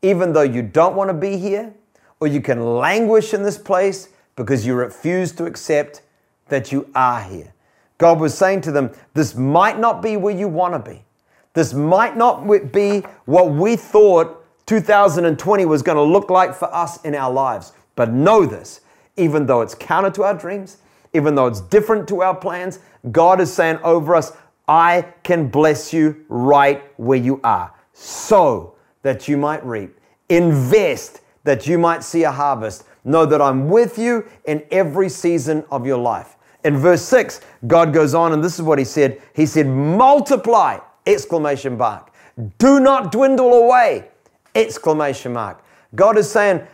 even 0.00 0.32
though 0.32 0.40
you 0.40 0.62
don't 0.62 0.96
want 0.96 1.10
to 1.10 1.14
be 1.14 1.36
here, 1.36 1.74
or 2.20 2.26
you 2.26 2.40
can 2.40 2.76
languish 2.78 3.34
in 3.34 3.42
this 3.42 3.58
place 3.58 4.08
because 4.34 4.64
you 4.64 4.74
refuse 4.74 5.32
to 5.32 5.44
accept 5.44 6.00
that 6.48 6.72
you 6.72 6.88
are 6.94 7.20
here. 7.20 7.52
God 7.98 8.18
was 8.18 8.32
saying 8.32 8.62
to 8.62 8.72
them, 8.72 8.92
This 9.12 9.34
might 9.34 9.78
not 9.78 10.00
be 10.00 10.16
where 10.16 10.34
you 10.34 10.48
want 10.48 10.72
to 10.72 10.90
be. 10.90 11.04
This 11.52 11.74
might 11.74 12.16
not 12.16 12.46
be 12.72 13.00
what 13.26 13.50
we 13.50 13.76
thought 13.76 14.43
2020 14.66 15.64
was 15.64 15.82
going 15.82 15.96
to 15.96 16.02
look 16.02 16.30
like 16.30 16.54
for 16.54 16.72
us 16.74 17.02
in 17.02 17.14
our 17.14 17.32
lives. 17.32 17.72
But 17.96 18.12
know 18.12 18.46
this, 18.46 18.80
even 19.16 19.46
though 19.46 19.60
it's 19.60 19.74
counter 19.74 20.10
to 20.12 20.24
our 20.24 20.34
dreams, 20.34 20.78
even 21.12 21.34
though 21.34 21.46
it's 21.46 21.60
different 21.60 22.08
to 22.08 22.22
our 22.22 22.34
plans, 22.34 22.80
God 23.12 23.40
is 23.40 23.52
saying 23.52 23.78
over 23.84 24.14
us, 24.14 24.32
I 24.66 25.06
can 25.22 25.48
bless 25.48 25.92
you 25.92 26.24
right 26.28 26.82
where 26.98 27.18
you 27.18 27.40
are, 27.44 27.72
so 27.92 28.74
that 29.02 29.28
you 29.28 29.36
might 29.36 29.64
reap. 29.64 29.98
Invest 30.28 31.20
that 31.44 31.66
you 31.66 31.78
might 31.78 32.02
see 32.02 32.22
a 32.22 32.32
harvest. 32.32 32.84
Know 33.04 33.26
that 33.26 33.42
I'm 33.42 33.68
with 33.68 33.98
you 33.98 34.26
in 34.46 34.64
every 34.70 35.10
season 35.10 35.64
of 35.70 35.86
your 35.86 35.98
life. 35.98 36.36
In 36.64 36.78
verse 36.78 37.02
6, 37.02 37.42
God 37.66 37.92
goes 37.92 38.14
on, 38.14 38.32
and 38.32 38.42
this 38.42 38.54
is 38.54 38.62
what 38.62 38.78
he 38.78 38.86
said. 38.86 39.20
He 39.34 39.44
said, 39.44 39.66
multiply, 39.66 40.78
exclamation 41.06 41.76
mark. 41.76 42.10
Do 42.56 42.80
not 42.80 43.12
dwindle 43.12 43.52
away, 43.52 44.08
exclamation 44.54 45.32
mark. 45.32 45.64
God 45.94 46.18
is 46.18 46.30
saying, 46.30 46.66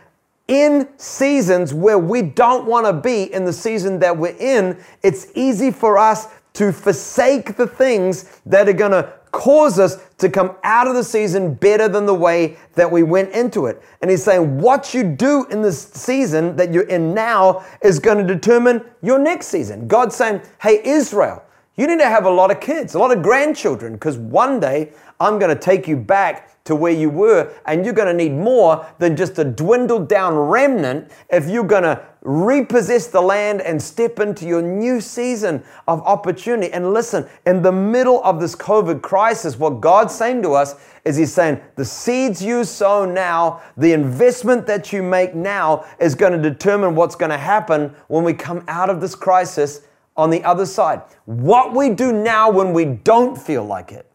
in 0.47 0.89
seasons 0.97 1.73
where 1.73 1.99
we 1.99 2.21
don't 2.21 2.65
want 2.65 2.85
to 2.85 2.93
be 2.93 3.31
in 3.31 3.45
the 3.45 3.53
season 3.53 3.99
that 3.99 4.17
we're 4.17 4.35
in, 4.37 4.77
it's 5.01 5.27
easy 5.35 5.71
for 5.71 5.97
us 5.97 6.27
to 6.53 6.73
forsake 6.73 7.55
the 7.55 7.67
things 7.67 8.41
that 8.45 8.67
are 8.67 8.73
going 8.73 8.91
to 8.91 9.13
cause 9.31 9.79
us 9.79 9.97
to 10.17 10.29
come 10.29 10.53
out 10.63 10.87
of 10.87 10.95
the 10.95 11.03
season 11.03 11.53
better 11.53 11.87
than 11.87 12.05
the 12.05 12.13
way 12.13 12.57
that 12.75 12.91
we 12.91 13.01
went 13.01 13.31
into 13.31 13.65
it. 13.65 13.81
And 14.01 14.11
he's 14.11 14.23
saying 14.23 14.59
what 14.59 14.93
you 14.93 15.03
do 15.03 15.45
in 15.49 15.61
this 15.61 15.81
season 15.81 16.57
that 16.57 16.73
you're 16.73 16.83
in 16.89 17.13
now 17.13 17.65
is 17.81 17.99
going 17.99 18.17
to 18.17 18.33
determine 18.33 18.83
your 19.01 19.19
next 19.19 19.47
season. 19.47 19.87
God's 19.87 20.15
saying, 20.15 20.41
hey, 20.61 20.81
Israel, 20.83 21.43
you 21.77 21.87
need 21.87 21.99
to 21.99 22.09
have 22.09 22.25
a 22.25 22.29
lot 22.29 22.51
of 22.51 22.59
kids, 22.59 22.93
a 22.93 22.99
lot 22.99 23.15
of 23.15 23.23
grandchildren, 23.23 23.93
because 23.93 24.17
one 24.17 24.59
day 24.59 24.91
I'm 25.21 25.37
going 25.37 25.55
to 25.55 25.61
take 25.61 25.87
you 25.87 25.97
back 25.97 26.63
to 26.63 26.75
where 26.75 26.91
you 26.91 27.09
were, 27.09 27.53
and 27.65 27.85
you're 27.85 27.93
going 27.93 28.07
to 28.07 28.13
need 28.13 28.33
more 28.33 28.85
than 28.99 29.15
just 29.15 29.37
a 29.39 29.43
dwindled 29.43 30.07
down 30.07 30.35
remnant 30.35 31.11
if 31.29 31.47
you're 31.47 31.63
going 31.63 31.83
to 31.83 32.03
repossess 32.21 33.07
the 33.07 33.21
land 33.21 33.61
and 33.61 33.81
step 33.81 34.19
into 34.19 34.45
your 34.45 34.61
new 34.61 35.01
season 35.01 35.63
of 35.87 36.01
opportunity. 36.01 36.71
And 36.71 36.93
listen, 36.93 37.27
in 37.45 37.61
the 37.61 37.71
middle 37.71 38.23
of 38.23 38.39
this 38.39 38.55
COVID 38.55 39.01
crisis, 39.01 39.57
what 39.57 39.81
God's 39.81 40.13
saying 40.13 40.43
to 40.43 40.53
us 40.53 40.75
is 41.03 41.17
He's 41.17 41.33
saying, 41.33 41.59
the 41.77 41.85
seeds 41.85 42.43
you 42.43 42.63
sow 42.63 43.05
now, 43.05 43.61
the 43.77 43.93
investment 43.93 44.67
that 44.67 44.93
you 44.93 45.01
make 45.01 45.33
now 45.33 45.85
is 45.99 46.13
going 46.13 46.33
to 46.33 46.49
determine 46.49 46.95
what's 46.95 47.15
going 47.15 47.31
to 47.31 47.37
happen 47.37 47.95
when 48.07 48.23
we 48.23 48.33
come 48.33 48.63
out 48.67 48.89
of 48.89 49.01
this 49.01 49.15
crisis 49.15 49.81
on 50.15 50.29
the 50.29 50.43
other 50.43 50.65
side. 50.65 51.01
What 51.25 51.73
we 51.75 51.89
do 51.89 52.11
now 52.11 52.51
when 52.51 52.73
we 52.73 52.85
don't 52.85 53.35
feel 53.35 53.63
like 53.63 53.91
it 53.91 54.10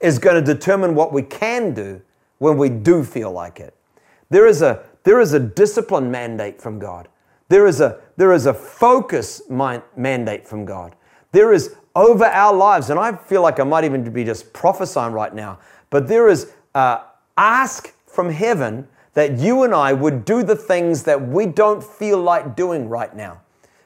is 0.00 0.18
going 0.18 0.42
to 0.42 0.54
determine 0.54 0.94
what 0.94 1.12
we 1.12 1.22
can 1.22 1.74
do 1.74 2.00
when 2.38 2.56
we 2.56 2.68
do 2.68 3.04
feel 3.04 3.30
like 3.30 3.60
it. 3.60 3.74
There 4.30 4.46
is 4.46 4.62
a, 4.62 4.82
there 5.04 5.20
is 5.20 5.32
a 5.32 5.40
discipline 5.40 6.10
mandate 6.10 6.60
from 6.60 6.78
God. 6.78 7.08
There 7.48 7.66
is 7.66 7.80
a, 7.80 8.00
there 8.16 8.32
is 8.32 8.46
a 8.46 8.54
focus 8.54 9.42
mind, 9.50 9.82
mandate 9.96 10.46
from 10.46 10.64
God. 10.64 10.94
There 11.32 11.52
is 11.52 11.74
over 11.94 12.24
our 12.24 12.54
lives, 12.54 12.90
and 12.90 12.98
I 12.98 13.16
feel 13.16 13.42
like 13.42 13.60
I 13.60 13.64
might 13.64 13.84
even 13.84 14.10
be 14.12 14.24
just 14.24 14.52
prophesying 14.52 15.12
right 15.12 15.34
now, 15.34 15.58
but 15.90 16.06
there 16.06 16.28
is 16.28 16.52
uh, 16.74 17.02
ask 17.36 17.92
from 18.06 18.30
heaven 18.30 18.86
that 19.14 19.38
you 19.38 19.64
and 19.64 19.74
I 19.74 19.92
would 19.92 20.24
do 20.24 20.42
the 20.42 20.54
things 20.54 21.02
that 21.04 21.20
we 21.20 21.46
don't 21.46 21.82
feel 21.82 22.22
like 22.22 22.54
doing 22.54 22.88
right 22.88 23.14
now. 23.14 23.40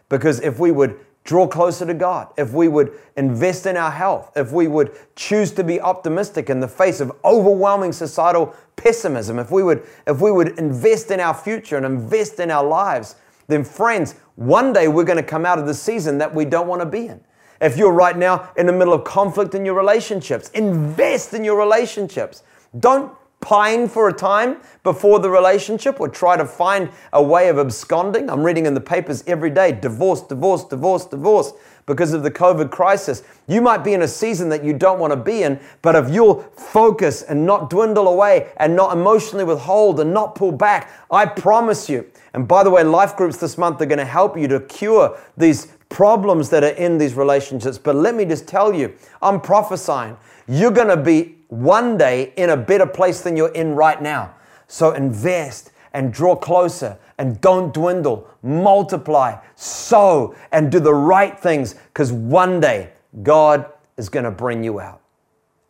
Because 0.08 0.40
if 0.40 0.58
we 0.58 0.70
would 0.70 1.03
draw 1.24 1.46
closer 1.46 1.86
to 1.86 1.94
God, 1.94 2.28
if 2.36 2.52
we 2.52 2.68
would 2.68 2.92
invest 3.16 3.66
in 3.66 3.76
our 3.76 3.90
health, 3.90 4.30
if 4.36 4.52
we 4.52 4.68
would 4.68 4.92
choose 5.16 5.50
to 5.52 5.64
be 5.64 5.80
optimistic 5.80 6.50
in 6.50 6.60
the 6.60 6.68
face 6.68 7.00
of 7.00 7.12
overwhelming 7.24 7.92
societal 7.92 8.54
pessimism, 8.76 9.38
if 9.38 9.50
we 9.50 9.62
would 9.62 9.82
if 10.06 10.20
we 10.20 10.30
would 10.30 10.58
invest 10.58 11.10
in 11.10 11.20
our 11.20 11.34
future 11.34 11.76
and 11.76 11.86
invest 11.86 12.40
in 12.40 12.50
our 12.50 12.64
lives, 12.64 13.16
then 13.48 13.64
friends, 13.64 14.14
one 14.36 14.72
day 14.72 14.88
we're 14.88 15.04
going 15.04 15.16
to 15.16 15.22
come 15.22 15.46
out 15.46 15.58
of 15.58 15.66
the 15.66 15.74
season 15.74 16.18
that 16.18 16.34
we 16.34 16.44
don't 16.44 16.68
want 16.68 16.82
to 16.82 16.86
be 16.86 17.06
in. 17.06 17.20
If 17.60 17.76
you're 17.76 17.92
right 17.92 18.16
now 18.16 18.50
in 18.56 18.66
the 18.66 18.72
middle 18.72 18.92
of 18.92 19.04
conflict 19.04 19.54
in 19.54 19.64
your 19.64 19.74
relationships, 19.74 20.50
invest 20.50 21.32
in 21.32 21.44
your 21.44 21.58
relationships. 21.58 22.42
Don't 22.78 23.16
pine 23.44 23.86
for 23.86 24.08
a 24.08 24.12
time 24.12 24.56
before 24.84 25.18
the 25.18 25.28
relationship 25.28 26.00
or 26.00 26.08
try 26.08 26.34
to 26.34 26.46
find 26.46 26.88
a 27.12 27.22
way 27.22 27.50
of 27.50 27.58
absconding. 27.58 28.30
I'm 28.30 28.42
reading 28.42 28.64
in 28.64 28.72
the 28.72 28.80
papers 28.80 29.22
every 29.26 29.50
day 29.50 29.70
divorce, 29.70 30.22
divorce, 30.22 30.64
divorce, 30.64 31.04
divorce 31.04 31.52
because 31.84 32.14
of 32.14 32.22
the 32.22 32.30
COVID 32.30 32.70
crisis. 32.70 33.22
You 33.46 33.60
might 33.60 33.84
be 33.84 33.92
in 33.92 34.00
a 34.00 34.08
season 34.08 34.48
that 34.48 34.64
you 34.64 34.72
don't 34.72 34.98
want 34.98 35.12
to 35.12 35.18
be 35.18 35.42
in, 35.42 35.60
but 35.82 35.94
if 35.94 36.08
you'll 36.08 36.40
focus 36.56 37.20
and 37.20 37.44
not 37.44 37.68
dwindle 37.68 38.08
away 38.08 38.50
and 38.56 38.74
not 38.74 38.96
emotionally 38.96 39.44
withhold 39.44 40.00
and 40.00 40.14
not 40.14 40.34
pull 40.34 40.52
back, 40.52 40.90
I 41.10 41.26
promise 41.26 41.90
you. 41.90 42.10
And 42.32 42.48
by 42.48 42.64
the 42.64 42.70
way, 42.70 42.82
life 42.82 43.14
groups 43.14 43.36
this 43.36 43.58
month 43.58 43.78
are 43.82 43.86
going 43.86 43.98
to 43.98 44.06
help 44.06 44.38
you 44.38 44.48
to 44.48 44.60
cure 44.60 45.18
these 45.36 45.66
problems 45.90 46.48
that 46.48 46.64
are 46.64 46.68
in 46.68 46.96
these 46.96 47.12
relationships. 47.12 47.76
But 47.76 47.94
let 47.94 48.14
me 48.14 48.24
just 48.24 48.48
tell 48.48 48.72
you, 48.72 48.94
I'm 49.20 49.38
prophesying. 49.38 50.16
You're 50.48 50.70
going 50.70 50.88
to 50.88 50.96
be 50.96 51.33
one 51.48 51.96
day 51.96 52.32
in 52.36 52.50
a 52.50 52.56
better 52.56 52.86
place 52.86 53.20
than 53.20 53.36
you're 53.36 53.52
in 53.52 53.74
right 53.74 54.00
now. 54.00 54.34
So 54.66 54.92
invest 54.92 55.72
and 55.92 56.12
draw 56.12 56.36
closer 56.36 56.98
and 57.18 57.40
don't 57.40 57.72
dwindle. 57.72 58.28
Multiply, 58.42 59.36
sow, 59.54 60.34
and 60.52 60.70
do 60.70 60.80
the 60.80 60.94
right 60.94 61.38
things 61.38 61.74
because 61.74 62.12
one 62.12 62.60
day 62.60 62.90
God 63.22 63.66
is 63.96 64.08
going 64.08 64.24
to 64.24 64.30
bring 64.30 64.64
you 64.64 64.80
out. 64.80 65.00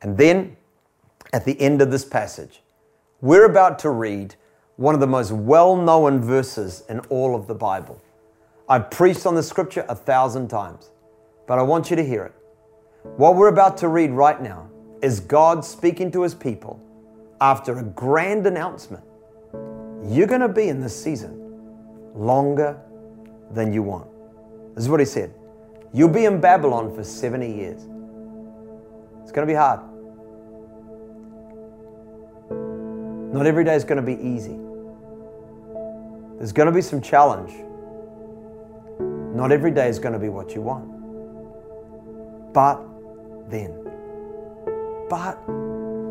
And 0.02 0.16
then 0.16 0.56
at 1.32 1.44
the 1.44 1.60
end 1.60 1.82
of 1.82 1.90
this 1.90 2.04
passage, 2.04 2.62
we're 3.20 3.44
about 3.46 3.78
to 3.80 3.90
read 3.90 4.34
one 4.76 4.94
of 4.94 5.00
the 5.00 5.06
most 5.06 5.32
well 5.32 5.76
known 5.76 6.20
verses 6.20 6.84
in 6.88 7.00
all 7.10 7.34
of 7.34 7.46
the 7.46 7.54
Bible. 7.54 8.02
I've 8.68 8.90
preached 8.90 9.26
on 9.26 9.34
the 9.34 9.42
scripture 9.42 9.84
a 9.88 9.94
thousand 9.94 10.48
times, 10.48 10.90
but 11.46 11.58
I 11.58 11.62
want 11.62 11.90
you 11.90 11.96
to 11.96 12.04
hear 12.04 12.24
it. 12.24 12.32
What 13.16 13.36
we're 13.36 13.48
about 13.48 13.76
to 13.78 13.88
read 13.88 14.10
right 14.10 14.40
now 14.40 14.70
is 15.04 15.20
God 15.20 15.62
speaking 15.66 16.10
to 16.12 16.22
his 16.22 16.34
people 16.34 16.80
after 17.38 17.78
a 17.78 17.82
grand 17.82 18.46
announcement. 18.46 19.04
You're 20.02 20.26
going 20.26 20.40
to 20.40 20.48
be 20.48 20.68
in 20.68 20.80
this 20.80 20.98
season 20.98 21.60
longer 22.14 22.80
than 23.50 23.70
you 23.70 23.82
want. 23.82 24.08
This 24.74 24.84
is 24.84 24.88
what 24.88 25.00
he 25.00 25.06
said. 25.06 25.34
You'll 25.92 26.08
be 26.08 26.24
in 26.24 26.40
Babylon 26.40 26.94
for 26.94 27.04
70 27.04 27.54
years. 27.54 27.82
It's 29.22 29.30
going 29.30 29.46
to 29.46 29.52
be 29.52 29.54
hard. 29.54 29.80
Not 33.34 33.46
every 33.46 33.64
day 33.64 33.74
is 33.74 33.84
going 33.84 33.96
to 33.96 34.02
be 34.02 34.18
easy. 34.22 34.58
There's 36.38 36.52
going 36.52 36.66
to 36.66 36.72
be 36.72 36.80
some 36.80 37.02
challenge. 37.02 37.52
Not 39.36 39.52
every 39.52 39.70
day 39.70 39.88
is 39.88 39.98
going 39.98 40.14
to 40.14 40.18
be 40.18 40.30
what 40.30 40.54
you 40.54 40.62
want. 40.62 40.88
But 42.54 42.80
then, 43.50 43.83
but 45.08 45.38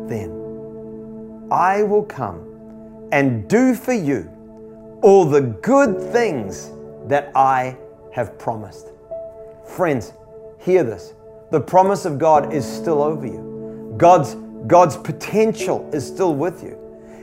then 0.08 1.48
I 1.50 1.82
will 1.82 2.04
come 2.04 3.08
and 3.12 3.48
do 3.48 3.74
for 3.74 3.92
you 3.92 4.30
all 5.02 5.24
the 5.24 5.40
good 5.40 6.00
things 6.12 6.70
that 7.06 7.30
I 7.36 7.76
have 8.12 8.38
promised. 8.38 8.88
Friends, 9.66 10.12
hear 10.58 10.82
this. 10.82 11.14
The 11.50 11.60
promise 11.60 12.04
of 12.04 12.18
God 12.18 12.52
is 12.52 12.64
still 12.64 13.02
over 13.02 13.26
you. 13.26 13.94
God's, 13.96 14.36
God's 14.66 14.96
potential 14.96 15.88
is 15.92 16.06
still 16.06 16.34
with 16.34 16.62
you. 16.62 16.78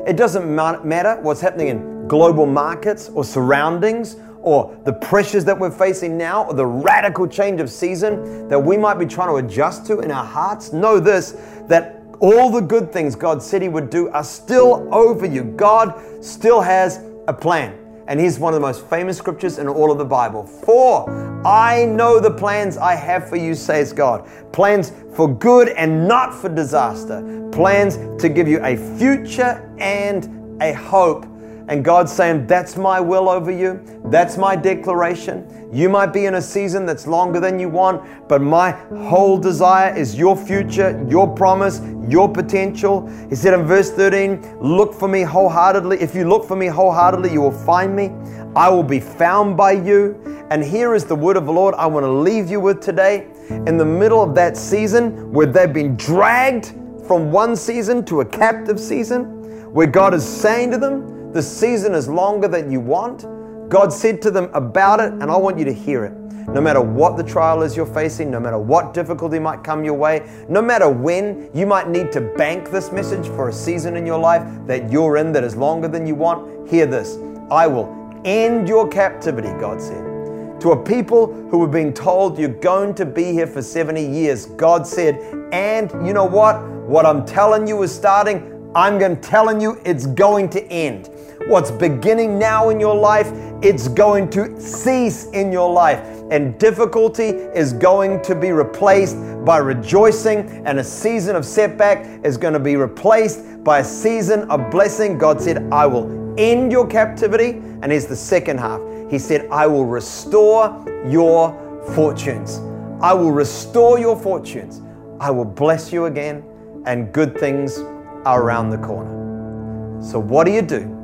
It 0.08 0.16
doesn't 0.16 0.54
matter 0.54 1.20
what's 1.22 1.42
happening 1.42 1.68
in 1.68 2.08
global 2.08 2.46
markets 2.46 3.10
or 3.10 3.24
surroundings 3.24 4.16
or 4.42 4.78
the 4.86 4.94
pressures 4.94 5.46
that 5.46 5.58
we're 5.58 5.72
facing 5.72 6.18
now 6.18 6.46
or 6.46 6.54
the 6.54 6.66
radical 6.66 7.28
change 7.28 7.62
of 7.62 7.70
season 7.70 8.48
that 8.48 8.60
we 8.60 8.78
might 8.78 9.00
be 9.00 9.06
trying 9.06 9.30
to 9.30 9.46
adjust 9.46 9.86
to 9.88 10.00
in 10.00 10.12
our 10.12 10.26
hearts. 10.26 10.74
Know 10.74 11.00
this 11.00 11.32
that 11.68 12.02
all 12.20 12.52
the 12.52 12.62
good 12.62 12.92
things 12.94 13.16
God 13.16 13.42
said 13.42 13.62
He 13.62 13.70
would 13.70 13.90
do 13.90 14.10
are 14.10 14.24
still 14.24 14.88
over 14.94 15.26
you. 15.26 15.44
God 15.44 16.24
still 16.24 16.62
has 16.62 17.04
a 17.28 17.34
plan. 17.34 17.78
And 18.08 18.20
here's 18.20 18.40
one 18.40 18.54
of 18.54 18.60
the 18.60 18.68
most 18.68 18.86
famous 18.88 19.18
scriptures 19.18 19.58
in 19.58 19.68
all 19.68 19.92
of 19.92 19.98
the 19.98 20.06
Bible. 20.06 20.46
For 20.46 21.10
I 21.46 21.86
know 21.86 22.20
the 22.20 22.32
plans 22.32 22.78
I 22.78 22.94
have 22.96 23.30
for 23.30 23.38
you, 23.38 23.56
says 23.56 23.94
God. 23.94 24.28
Plans 24.52 24.92
for 25.16 25.34
good 25.34 25.70
and 25.70 26.08
not 26.08 26.34
for 26.34 26.50
disaster. 26.50 27.50
Plans 27.52 27.98
to 28.22 28.30
give 28.30 28.48
you 28.48 28.64
a 28.64 28.76
future 28.98 29.74
and 29.80 30.62
a 30.62 30.74
hope. 30.74 31.26
And 31.72 31.86
God's 31.86 32.12
saying, 32.12 32.48
That's 32.48 32.76
my 32.76 33.00
will 33.00 33.30
over 33.30 33.50
you. 33.50 33.82
That's 34.08 34.38
my 34.38 34.58
declaration. 34.58 35.70
You 35.72 35.88
might 35.88 36.08
be 36.08 36.26
in 36.26 36.36
a 36.36 36.42
season 36.42 36.86
that's 36.86 37.08
longer 37.08 37.40
than 37.40 37.60
you 37.60 37.70
want, 37.70 38.28
but 38.28 38.42
my 38.42 38.72
whole 39.08 39.38
desire 39.38 39.96
is 39.96 40.14
your 40.18 40.36
future, 40.36 41.02
your 41.10 41.34
promise, 41.34 41.80
your 42.10 42.28
potential. 42.28 43.08
He 43.30 43.36
said 43.36 43.54
in 43.54 43.64
verse 43.64 43.90
13, 43.90 44.60
Look 44.60 44.94
for 44.94 45.08
me 45.08 45.22
wholeheartedly. 45.22 46.02
If 46.02 46.14
you 46.14 46.28
look 46.28 46.46
for 46.46 46.58
me 46.58 46.68
wholeheartedly, 46.68 47.32
you 47.32 47.40
will 47.40 47.52
find 47.52 47.96
me. 47.96 48.12
I 48.54 48.68
will 48.68 48.84
be 48.84 49.00
found 49.00 49.56
by 49.56 49.72
you. 49.72 50.46
And 50.50 50.62
here 50.62 50.94
is 50.94 51.06
the 51.06 51.16
word 51.16 51.38
of 51.38 51.46
the 51.46 51.54
Lord 51.54 51.74
I 51.76 51.86
want 51.86 52.04
to 52.04 52.12
leave 52.12 52.50
you 52.50 52.60
with 52.60 52.82
today. 52.82 53.30
In 53.50 53.78
the 53.78 53.86
middle 53.86 54.22
of 54.22 54.36
that 54.36 54.58
season 54.58 55.32
where 55.32 55.48
they've 55.48 55.72
been 55.72 55.96
dragged 55.96 56.74
from 57.08 57.32
one 57.32 57.56
season 57.56 58.04
to 58.08 58.20
a 58.20 58.26
captive 58.26 58.78
season, 58.78 59.72
where 59.72 59.88
God 59.88 60.14
is 60.14 60.28
saying 60.28 60.72
to 60.72 60.78
them, 60.78 61.21
the 61.34 61.42
season 61.42 61.94
is 61.94 62.08
longer 62.08 62.48
than 62.48 62.72
you 62.72 62.80
want. 62.80 63.26
God 63.70 63.94
said 63.94 64.22
to 64.24 64.32
them 64.32 64.50
about 64.54 65.00
it, 65.00 65.14
and 65.14 65.32
I 65.32 65.38
want 65.38 65.58
you 65.58 65.66
to 65.66 65.74
hear 65.74 66.04
it. 66.04 66.12
No 66.50 66.60
matter 66.60 66.82
what 66.82 67.16
the 67.16 67.24
trial 67.24 67.62
is 67.62 67.78
you're 67.78 67.86
facing, 67.86 68.30
no 68.30 68.40
matter 68.40 68.60
what 68.60 68.94
difficulty 68.94 69.40
might 69.40 69.64
come 69.64 69.86
your 69.86 69.94
way, 69.94 70.30
no 70.50 70.62
matter 70.62 70.90
when 70.90 71.50
you 71.54 71.66
might 71.66 71.88
need 71.88 72.12
to 72.12 72.20
bank 72.20 72.70
this 72.70 72.92
message 72.92 73.28
for 73.28 73.48
a 73.48 73.54
season 73.54 73.96
in 73.96 74.06
your 74.06 74.20
life 74.20 74.44
that 74.68 74.92
you're 74.92 75.16
in 75.16 75.32
that 75.32 75.46
is 75.46 75.56
longer 75.56 75.88
than 75.88 76.06
you 76.06 76.16
want, 76.16 76.70
hear 76.70 76.86
this. 76.86 77.18
I 77.50 77.68
will 77.68 78.22
end 78.26 78.68
your 78.68 78.88
captivity, 78.90 79.50
God 79.60 79.82
said. 79.82 80.60
To 80.62 80.72
a 80.72 80.84
people 80.84 81.34
who 81.50 81.62
have 81.62 81.72
been 81.72 81.94
told 81.94 82.38
you're 82.38 82.50
going 82.50 82.94
to 82.96 83.06
be 83.06 83.32
here 83.32 83.48
for 83.48 83.62
70 83.62 84.06
years, 84.06 84.48
God 84.48 84.86
said, 84.86 85.16
and 85.54 85.90
you 86.06 86.12
know 86.14 86.26
what? 86.26 86.62
What 86.88 87.06
I'm 87.06 87.26
telling 87.26 87.68
you 87.68 87.84
is 87.84 87.96
starting. 87.96 88.72
I'm 88.76 89.22
telling 89.22 89.62
you 89.62 89.80
it's 89.86 90.06
going 90.06 90.50
to 90.50 90.64
end. 90.66 91.10
What's 91.48 91.72
beginning 91.72 92.38
now 92.38 92.70
in 92.70 92.80
your 92.80 92.96
life, 92.96 93.32
it's 93.62 93.88
going 93.88 94.30
to 94.32 94.60
cease 94.60 95.26
in 95.32 95.52
your 95.52 95.72
life. 95.72 96.00
And 96.32 96.58
difficulty 96.58 97.30
is 97.30 97.74
going 97.74 98.22
to 98.24 98.36
be 98.36 98.52
replaced 98.52 99.18
by 99.44 99.58
rejoicing, 99.58 100.66
and 100.66 100.80
a 100.80 100.84
season 100.84 101.36
of 101.36 101.46
setback 101.46 102.24
is 102.24 102.38
going 102.38 102.54
to 102.54 102.60
be 102.60 102.76
replaced 102.76 103.64
by 103.64 103.80
a 103.80 103.84
season 103.84 104.50
of 104.50 104.72
blessing. 104.72 105.18
God 105.18 105.42
said, 105.42 105.72
I 105.74 105.86
will 105.88 106.36
end 106.40 106.72
your 106.72 106.88
captivity. 106.88 107.62
And 107.82 107.92
here's 107.92 108.06
the 108.06 108.16
second 108.16 108.60
half 108.60 108.80
He 109.10 109.20
said, 109.20 109.48
I 109.52 109.68
will 109.68 109.86
restore 109.86 110.86
your 111.08 111.52
fortunes. 111.96 112.60
I 113.02 113.14
will 113.14 113.32
restore 113.32 114.00
your 114.00 114.16
fortunes. 114.16 114.82
I 115.20 115.32
will 115.32 115.46
bless 115.46 115.92
you 115.92 116.06
again, 116.06 116.44
and 116.86 117.12
good 117.12 117.38
things 117.38 117.80
are 118.26 118.42
around 118.42 118.70
the 118.70 118.78
corner. 118.78 120.02
So, 120.02 120.20
what 120.20 120.46
do 120.46 120.52
you 120.52 120.62
do 120.62 121.01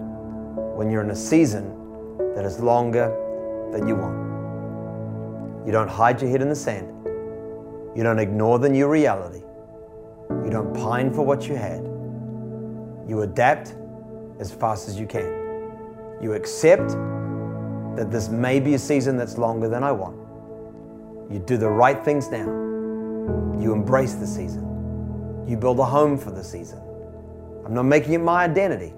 when 0.77 0.91
you're 0.91 1.03
in 1.03 1.09
a 1.09 1.15
season 1.15 1.73
that 2.35 2.45
is 2.45 2.59
longer 2.59 3.09
than 3.71 3.87
you 3.87 3.95
want? 3.95 5.65
You 5.65 5.71
don't 5.71 5.89
hide 5.89 6.21
your 6.21 6.29
head 6.29 6.43
in 6.43 6.49
the 6.49 6.55
sand. 6.55 6.87
You 7.95 8.03
don't 8.03 8.19
ignore 8.19 8.59
the 8.59 8.69
new 8.69 8.87
reality. 8.87 9.41
You 10.29 10.51
don't 10.51 10.71
pine 10.75 11.11
for 11.11 11.23
what 11.23 11.47
you 11.47 11.55
had. 11.55 11.81
You 13.09 13.21
adapt 13.23 13.75
as 14.39 14.51
fast 14.51 14.87
as 14.87 14.99
you 14.99 15.07
can. 15.07 15.25
You 16.21 16.33
accept 16.33 16.89
that 17.95 18.11
this 18.11 18.29
may 18.29 18.59
be 18.59 18.75
a 18.75 18.79
season 18.79 19.17
that's 19.17 19.39
longer 19.39 19.67
than 19.67 19.83
I 19.83 19.91
want. 19.91 20.15
You 21.31 21.39
do 21.39 21.57
the 21.57 21.69
right 21.69 22.05
things 22.05 22.29
now. 22.29 22.45
You 23.59 23.73
embrace 23.73 24.13
the 24.13 24.27
season. 24.27 24.63
You 25.47 25.57
build 25.57 25.79
a 25.79 25.85
home 25.85 26.19
for 26.19 26.29
the 26.29 26.43
season. 26.43 26.79
I'm 27.65 27.73
not 27.73 27.83
making 27.83 28.13
it 28.13 28.19
my 28.19 28.43
identity, 28.43 28.93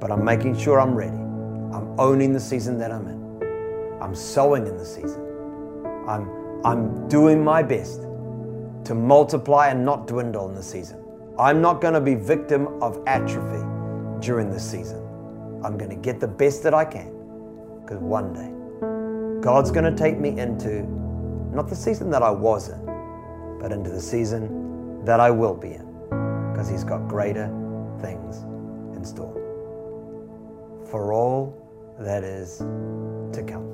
but 0.00 0.12
I'm 0.12 0.24
making 0.24 0.56
sure 0.56 0.80
I'm 0.80 0.94
ready. 0.94 1.16
I'm 1.16 1.98
owning 1.98 2.32
the 2.32 2.40
season 2.40 2.78
that 2.78 2.92
I'm 2.92 3.06
in. 3.08 3.98
I'm 4.00 4.14
sowing 4.14 4.66
in 4.66 4.76
the 4.76 4.84
season. 4.84 5.20
I'm, 6.06 6.30
I'm 6.64 7.08
doing 7.08 7.42
my 7.42 7.62
best 7.62 8.02
to 8.84 8.94
multiply 8.94 9.68
and 9.68 9.84
not 9.84 10.06
dwindle 10.06 10.48
in 10.48 10.54
the 10.54 10.62
season. 10.62 11.04
I'm 11.38 11.60
not 11.60 11.80
going 11.80 11.94
to 11.94 12.00
be 12.00 12.14
victim 12.14 12.82
of 12.82 13.02
atrophy 13.06 13.64
during 14.20 14.50
this 14.50 14.68
season. 14.68 14.98
I'm 15.64 15.76
going 15.76 15.90
to 15.90 15.96
get 15.96 16.20
the 16.20 16.28
best 16.28 16.62
that 16.62 16.74
I 16.74 16.84
can 16.84 17.12
because 17.82 17.98
one 17.98 18.32
day 18.32 19.40
God's 19.42 19.70
going 19.70 19.84
to 19.84 19.96
take 19.96 20.18
me 20.18 20.38
into 20.38 20.82
not 21.52 21.68
the 21.68 21.76
season 21.76 22.10
that 22.10 22.22
I 22.22 22.30
was 22.30 22.68
in, 22.68 23.58
but 23.60 23.72
into 23.72 23.90
the 23.90 24.00
season 24.00 25.04
that 25.04 25.20
I 25.20 25.30
will 25.30 25.54
be 25.54 25.74
in 25.74 25.86
because 26.52 26.68
He's 26.68 26.84
got 26.84 27.08
greater 27.08 27.46
things 28.00 28.38
in 28.96 29.04
store 29.04 29.47
for 30.90 31.12
all 31.12 31.96
that 31.98 32.24
is 32.24 32.58
to 32.58 33.44
come. 33.46 33.68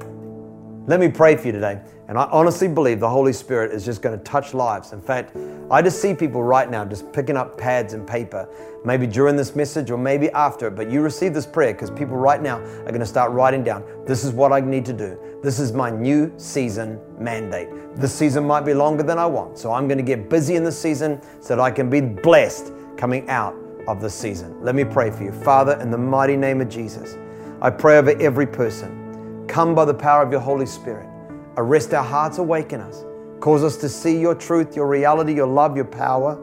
Let 0.86 1.00
me 1.00 1.08
pray 1.08 1.34
for 1.36 1.46
you 1.46 1.52
today. 1.52 1.80
And 2.08 2.18
I 2.18 2.24
honestly 2.30 2.68
believe 2.68 3.00
the 3.00 3.08
Holy 3.08 3.32
Spirit 3.32 3.72
is 3.72 3.86
just 3.86 4.02
going 4.02 4.18
to 4.18 4.22
touch 4.22 4.52
lives. 4.52 4.92
In 4.92 5.00
fact, 5.00 5.34
I 5.70 5.80
just 5.80 6.02
see 6.02 6.12
people 6.12 6.42
right 6.42 6.70
now 6.70 6.84
just 6.84 7.10
picking 7.10 7.38
up 7.38 7.56
pads 7.56 7.94
and 7.94 8.06
paper, 8.06 8.46
maybe 8.84 9.06
during 9.06 9.34
this 9.34 9.56
message 9.56 9.90
or 9.90 9.96
maybe 9.96 10.28
after. 10.32 10.68
it. 10.68 10.72
But 10.72 10.90
you 10.90 11.00
receive 11.00 11.32
this 11.32 11.46
prayer 11.46 11.72
because 11.72 11.90
people 11.90 12.18
right 12.18 12.42
now 12.42 12.58
are 12.58 12.90
going 12.90 13.00
to 13.00 13.06
start 13.06 13.32
writing 13.32 13.64
down 13.64 13.82
this 14.06 14.24
is 14.24 14.32
what 14.32 14.52
I 14.52 14.60
need 14.60 14.84
to 14.84 14.92
do. 14.92 15.18
This 15.42 15.58
is 15.58 15.72
my 15.72 15.88
new 15.88 16.30
season 16.36 17.00
mandate. 17.18 17.68
This 17.96 18.14
season 18.14 18.46
might 18.46 18.66
be 18.66 18.74
longer 18.74 19.02
than 19.02 19.18
I 19.18 19.24
want. 19.24 19.56
So 19.56 19.72
I'm 19.72 19.88
going 19.88 19.96
to 19.96 20.04
get 20.04 20.28
busy 20.28 20.56
in 20.56 20.64
this 20.64 20.78
season 20.78 21.22
so 21.40 21.56
that 21.56 21.62
I 21.62 21.70
can 21.70 21.88
be 21.88 22.02
blessed 22.02 22.72
coming 22.98 23.26
out 23.30 23.56
of 23.88 24.00
the 24.00 24.10
season. 24.10 24.56
Let 24.62 24.74
me 24.74 24.84
pray 24.84 25.10
for 25.10 25.24
you. 25.24 25.32
Father, 25.32 25.78
in 25.80 25.90
the 25.90 25.98
mighty 25.98 26.36
name 26.36 26.60
of 26.60 26.68
Jesus, 26.68 27.16
I 27.60 27.70
pray 27.70 27.98
over 27.98 28.10
every 28.20 28.46
person. 28.46 29.46
Come 29.48 29.74
by 29.74 29.84
the 29.84 29.94
power 29.94 30.22
of 30.22 30.30
your 30.30 30.40
Holy 30.40 30.66
Spirit. 30.66 31.08
Arrest 31.56 31.94
our 31.94 32.04
hearts, 32.04 32.38
awaken 32.38 32.80
us. 32.80 33.04
Cause 33.40 33.62
us 33.62 33.76
to 33.78 33.88
see 33.88 34.18
your 34.18 34.34
truth, 34.34 34.74
your 34.74 34.86
reality, 34.86 35.34
your 35.34 35.46
love, 35.46 35.76
your 35.76 35.84
power 35.84 36.40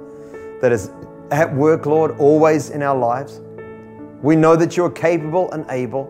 that 0.61 0.71
is 0.71 0.91
at 1.31 1.53
work, 1.55 1.85
Lord, 1.85 2.11
always 2.19 2.69
in 2.69 2.83
our 2.83 2.97
lives. 2.97 3.39
We 4.21 4.35
know 4.35 4.55
that 4.55 4.77
you're 4.77 4.91
capable 4.91 5.51
and 5.51 5.65
able. 5.69 6.05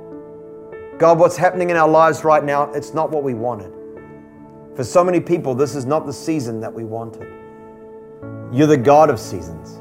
God, 0.98 1.18
what's 1.18 1.38
happening 1.38 1.70
in 1.70 1.78
our 1.78 1.88
lives 1.88 2.24
right 2.24 2.44
now, 2.44 2.72
it's 2.74 2.94
not 2.94 3.10
what 3.10 3.24
we 3.24 3.34
wanted. 3.34 3.72
For 4.76 4.84
so 4.84 5.04
many 5.04 5.20
people, 5.20 5.56
this 5.56 5.76
is 5.76 5.86
not 5.86 6.06
the 6.06 6.14
season 6.14 6.60
that 6.60 6.74
we 6.74 6.84
wanted. 6.84 7.28
You're 8.52 8.68
the 8.68 8.78
God 8.78 9.10
of 9.10 9.20
seasons. 9.20 9.80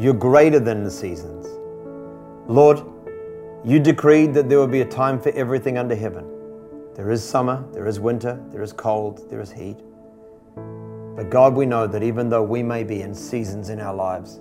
You're 0.00 0.14
greater 0.14 0.60
than 0.60 0.84
the 0.84 0.90
seasons. 0.90 1.46
Lord, 2.46 2.82
you 3.64 3.80
decreed 3.80 4.32
that 4.34 4.48
there 4.48 4.60
would 4.60 4.70
be 4.70 4.82
a 4.82 4.86
time 4.86 5.20
for 5.20 5.30
everything 5.30 5.76
under 5.76 5.96
heaven. 5.96 6.24
There 6.94 7.10
is 7.10 7.22
summer, 7.22 7.64
there 7.72 7.86
is 7.86 7.98
winter, 7.98 8.40
there 8.50 8.62
is 8.62 8.72
cold, 8.72 9.28
there 9.28 9.40
is 9.40 9.50
heat. 9.50 9.76
But 10.54 11.30
God, 11.30 11.54
we 11.54 11.66
know 11.66 11.88
that 11.88 12.04
even 12.04 12.28
though 12.28 12.44
we 12.44 12.62
may 12.62 12.84
be 12.84 13.02
in 13.02 13.12
seasons 13.12 13.70
in 13.70 13.80
our 13.80 13.94
lives 13.94 14.40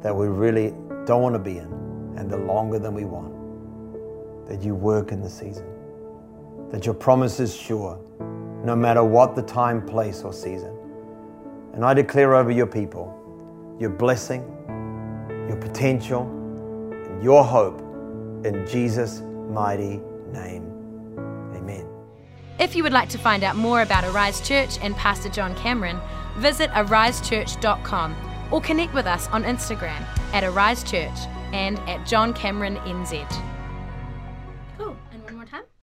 that 0.00 0.16
we 0.16 0.28
really 0.28 0.70
don't 1.04 1.20
want 1.20 1.34
to 1.34 1.38
be 1.38 1.58
in, 1.58 1.70
and 2.16 2.30
the 2.30 2.36
longer 2.38 2.78
than 2.78 2.94
we 2.94 3.04
want, 3.04 3.34
that 4.48 4.62
you 4.62 4.74
work 4.74 5.12
in 5.12 5.20
the 5.20 5.28
season, 5.28 5.66
that 6.70 6.86
your 6.86 6.94
promise 6.94 7.38
is 7.38 7.54
sure, 7.54 7.98
no 8.64 8.74
matter 8.74 9.04
what 9.04 9.36
the 9.36 9.42
time, 9.42 9.84
place, 9.84 10.22
or 10.22 10.32
season. 10.32 10.74
And 11.74 11.84
I 11.84 11.92
declare 11.92 12.34
over 12.34 12.50
your 12.50 12.66
people 12.66 13.20
your 13.78 13.90
blessing, 13.90 14.53
your 15.48 15.56
potential, 15.56 16.22
and 16.92 17.22
your 17.22 17.44
hope 17.44 17.80
in 18.44 18.66
Jesus' 18.66 19.20
mighty 19.50 20.00
name. 20.32 20.70
Amen. 21.54 21.86
If 22.58 22.76
you 22.76 22.82
would 22.82 22.92
like 22.92 23.08
to 23.10 23.18
find 23.18 23.42
out 23.44 23.56
more 23.56 23.82
about 23.82 24.04
Arise 24.04 24.40
Church 24.40 24.78
and 24.80 24.94
Pastor 24.96 25.28
John 25.28 25.54
Cameron, 25.56 26.00
visit 26.36 26.70
arisechurch.com 26.70 28.16
or 28.50 28.60
connect 28.60 28.94
with 28.94 29.06
us 29.06 29.28
on 29.28 29.44
Instagram 29.44 30.06
at 30.32 30.44
Arise 30.44 30.82
Church 30.84 31.18
and 31.52 31.78
at 31.88 32.06
John 32.06 32.32
Cameron 32.32 32.76
NZ. 32.78 33.53